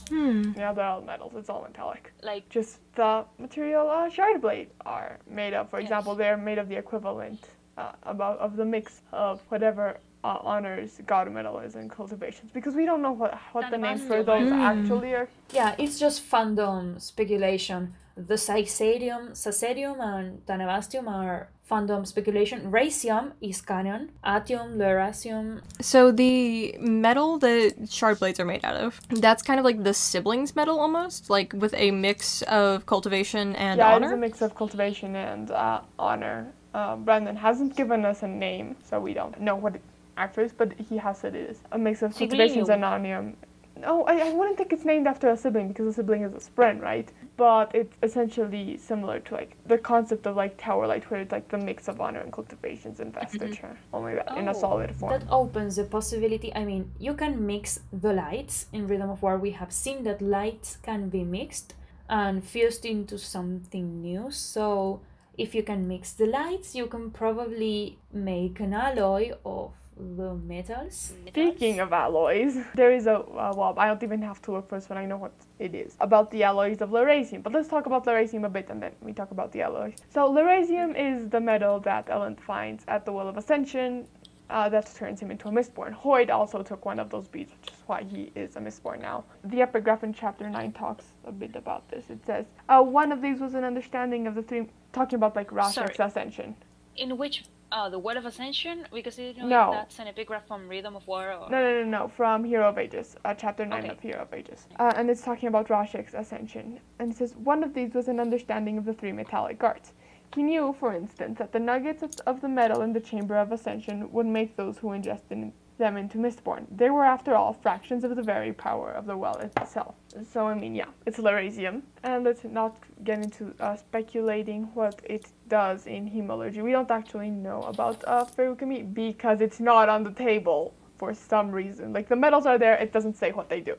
[0.08, 0.54] Hmm.
[0.56, 1.34] yeah, they're all metals.
[1.36, 2.14] It's all metallic.
[2.24, 5.70] Like Just the material uh, shard blade are made of.
[5.70, 5.88] For Yes.
[5.88, 7.42] example, they're made of the equivalent
[7.78, 12.52] uh, about of the mix of whatever uh, honors god metal is in cultivations.
[12.52, 14.62] Because we don't know what what the names for those Mm.
[14.72, 15.28] actually are.
[15.54, 17.94] Yeah, it's just fandom speculation.
[18.18, 22.70] The Saisarium, Sassarium and Tanabastium are fandom speculation.
[22.70, 24.12] Raysium is canon.
[24.24, 25.62] Atium, Lerasium.
[25.80, 29.94] So the metal that shard blades are made out of, that's kind of like the
[29.94, 34.42] siblings metal almost, like with a mix of cultivation and yeah, it is a mix
[34.42, 36.52] of cultivation and uh, honor.
[36.74, 39.82] Uh, Brandon hasn't given us a name, so we don't know what it
[40.18, 43.36] actually is, but he has said it is a mix of and onium.
[43.78, 46.52] No, I, I wouldn't think it's named after a sibling because a sibling is a
[46.52, 47.12] spren, right?
[47.36, 51.48] But it's essentially similar to like the concept of like tower light, where it's like
[51.50, 55.12] the mix of honor and cultivations and vestiture, only that in a Oh, solid form.
[55.14, 56.54] That opens the possibility.
[56.54, 58.68] I mean, you can mix the lights.
[58.72, 61.74] In Rhythm of War, we have seen that lights can be mixed
[62.08, 64.30] and fused into something new.
[64.30, 65.00] So,
[65.38, 71.14] if you can mix the lights, you can probably make an alloy of the metals.
[71.28, 74.90] Speaking of alloys, there is a uh, well, I don't even have to look first
[74.90, 74.98] when.
[74.98, 77.44] I know what it is about the alloys of Lerasium.
[77.44, 79.96] But let's talk about Lerasium a bit, and then we talk about the alloys.
[80.14, 84.08] So Lerasium is the metal that Elend finds at the Well of Ascension.
[84.50, 85.98] Uh, that turns him into a Mistborn.
[85.98, 89.24] Hoid also took one of those beads, which is why he is a Mistborn now.
[89.46, 92.10] The epigraph in chapter 9 talks a bit about this.
[92.10, 95.50] It says, uh, one of these was an understanding of the three, talking about like
[95.52, 96.08] Rashek's Sorry.
[96.08, 96.56] Ascension.
[96.96, 99.72] in which uh, the Word of Ascension because you know No.
[99.72, 102.08] that's an epigraph from Rhythm of War or No, no, no, no.
[102.10, 103.94] From Hero of Ages, uh, chapter nine Okay.
[103.94, 106.82] of Hero of Ages, uh, and it's talking about Rashek's ascension.
[107.00, 109.94] And it says one of these was an understanding of the three metallic arts.
[110.36, 113.52] He knew, for instance, that the nuggets of, of the metal in the chamber of
[113.52, 115.52] ascension would make those who ingested
[115.84, 116.64] them into Mistborn.
[116.82, 119.96] They were, after all, fractions of the very power of the well itself.
[120.32, 121.76] So, I mean, yeah, it's Lerasium.
[122.04, 122.74] And let's not
[123.04, 125.26] get into uh, speculating what it
[125.60, 126.62] does in hemalurgy.
[126.70, 130.62] We don't actually know about uh, Feruchemy because it's not on the table
[131.00, 131.86] for some reason.
[131.98, 133.76] Like, the metals are there, it doesn't say what they do.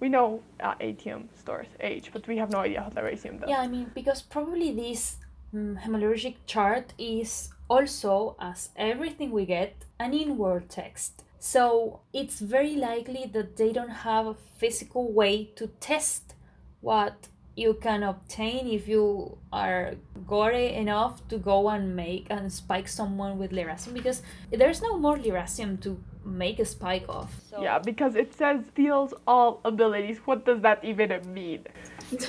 [0.00, 0.28] We know
[0.60, 3.48] uh, atium stores age, but we have no idea what Lerasium does.
[3.48, 5.16] Yeah, I mean, because probably this
[5.52, 11.24] um, hemalurgic chart is also, as everything we get, an in-world text.
[11.38, 16.34] So it's very likely that they don't have a physical way to test
[16.80, 17.28] what
[17.58, 19.94] you can obtain if you are
[20.26, 24.22] gory enough to go and make and spike someone with Lerasium because
[24.52, 27.30] there's no more Lerasium to make a spike of.
[27.50, 30.18] So Yeah, because it says steals all abilities.
[30.24, 31.66] What does that even mean?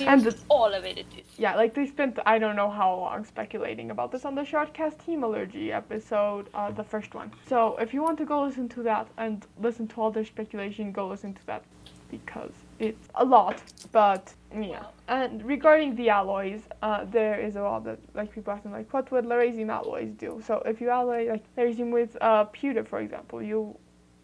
[0.00, 1.04] And the- all of it.
[1.38, 5.08] Yeah, like they spent I don't know how long speculating about this on the Shardcast
[5.22, 7.30] allergy episode, uh, the first one.
[7.46, 10.92] So if you want to go listen to that and listen to all their speculation,
[10.92, 11.62] go listen to that
[12.10, 13.62] because it's a lot.
[13.92, 18.72] But yeah, and regarding the alloys, uh, there is a lot that like people asking
[18.72, 20.42] like, what would Lerasium alloys do?
[20.46, 23.76] So if you alloy like Lerasium with uh, pewter, for example, you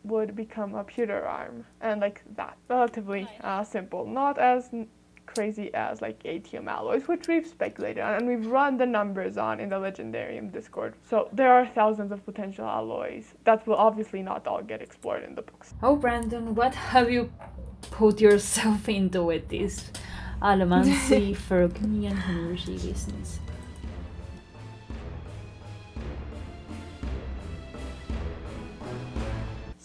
[0.05, 4.71] would become a pewter arm and like that relatively uh, simple not as
[5.37, 9.61] crazy as like atium alloys which we've speculated on and we've run the numbers on
[9.61, 14.47] in the legendarium discord so there are thousands of potential alloys that will obviously not
[14.47, 17.31] all get explored in the books Oh, Brandon, what have you
[17.91, 19.91] put yourself into with this
[21.35, 23.39] Feruchemy, and hemalurgy business?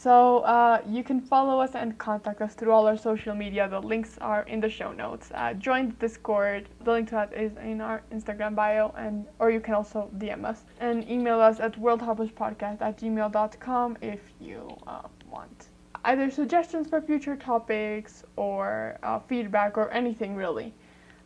[0.02, 3.70] So uh, you can follow us and contact us through all our social media.
[3.70, 5.30] The links are in the show notes.
[5.32, 6.68] Uh, join the Discord.
[6.84, 10.44] The link to that is in our Instagram bio, and or you can also DM
[10.44, 15.68] us and email us at worldhopperspodcast at gmail.com if you uh, want
[16.06, 20.74] either suggestions for future topics or uh, feedback or anything really.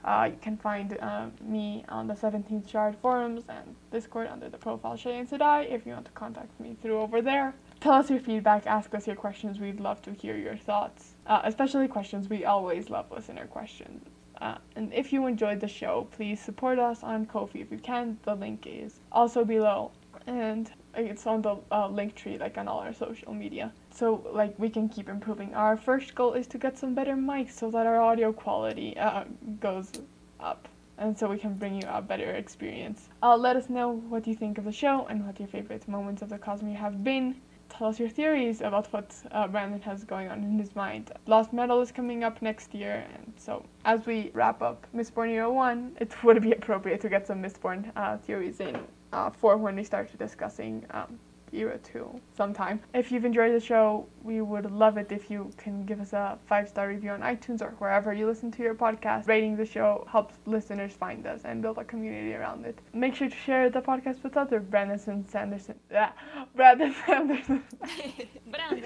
[0.04, 4.58] Uh, you can find uh, me on the 17th Shard forums and Discord under the
[4.58, 7.56] profile Shay and Sadai if you want to contact me through over there.
[7.86, 9.60] Tell us your feedback, ask us your questions.
[9.60, 12.28] We'd love to hear your thoughts, uh, especially questions.
[12.28, 14.04] We always love listener questions.
[14.42, 18.18] Uh, and if you enjoyed the show, please support us on Ko-fi if you can.
[18.24, 19.92] The link is also below,
[20.26, 23.72] and it's on the uh, link tree, like on all our social media.
[23.92, 25.54] So like we can keep improving.
[25.54, 29.26] Our first goal is to get some better mics so that our audio quality uh,
[29.60, 29.92] goes
[30.40, 30.68] up.
[30.98, 33.10] And so we can bring you a better experience.
[33.22, 36.24] Uh, let us know what you think of the show and what your favorite moments
[36.24, 37.36] of the Cosmere have been
[37.70, 41.12] tell us your theories about what uh, Brandon has going on in his mind.
[41.28, 45.52] Lost Metal is coming up next year, and so as we wrap up Mistborn Era
[45.52, 48.78] 1, it would be appropriate to get some Mistborn uh, theories in
[49.14, 51.20] uh, for when we start discussing um,
[51.56, 52.80] Era 2 sometime.
[52.94, 56.38] If you've enjoyed the show, we would love it if you can give us a
[56.48, 59.28] five star review on iTunes or wherever you listen to your podcast.
[59.28, 62.80] Rating the show helps listeners find us and build a community around it.
[62.94, 65.76] Make sure to share the podcast with other Brandon Sanderson.
[65.96, 66.14] Ah,
[66.56, 67.64] Brandon Sanderson.
[68.52, 68.84] Brandon,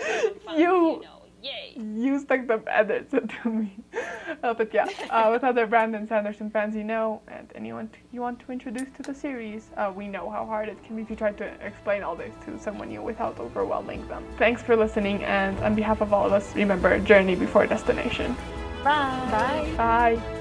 [0.57, 1.73] You- you know, yay.
[1.75, 3.11] you stuck the edits
[3.43, 3.75] to me.
[4.43, 8.21] Uh, but yeah, uh, with other Brandon Sanderson fans you know, and anyone t- you
[8.21, 11.15] want to introduce to the series, uh, we know how hard it can be to
[11.15, 14.23] try to explain all this to someone new without overwhelming them.
[14.37, 18.35] Thanks for listening, and on behalf of all of us, remember journey before destination.
[18.83, 19.27] Bye.
[19.29, 19.73] Bye.
[19.75, 20.35] Bye.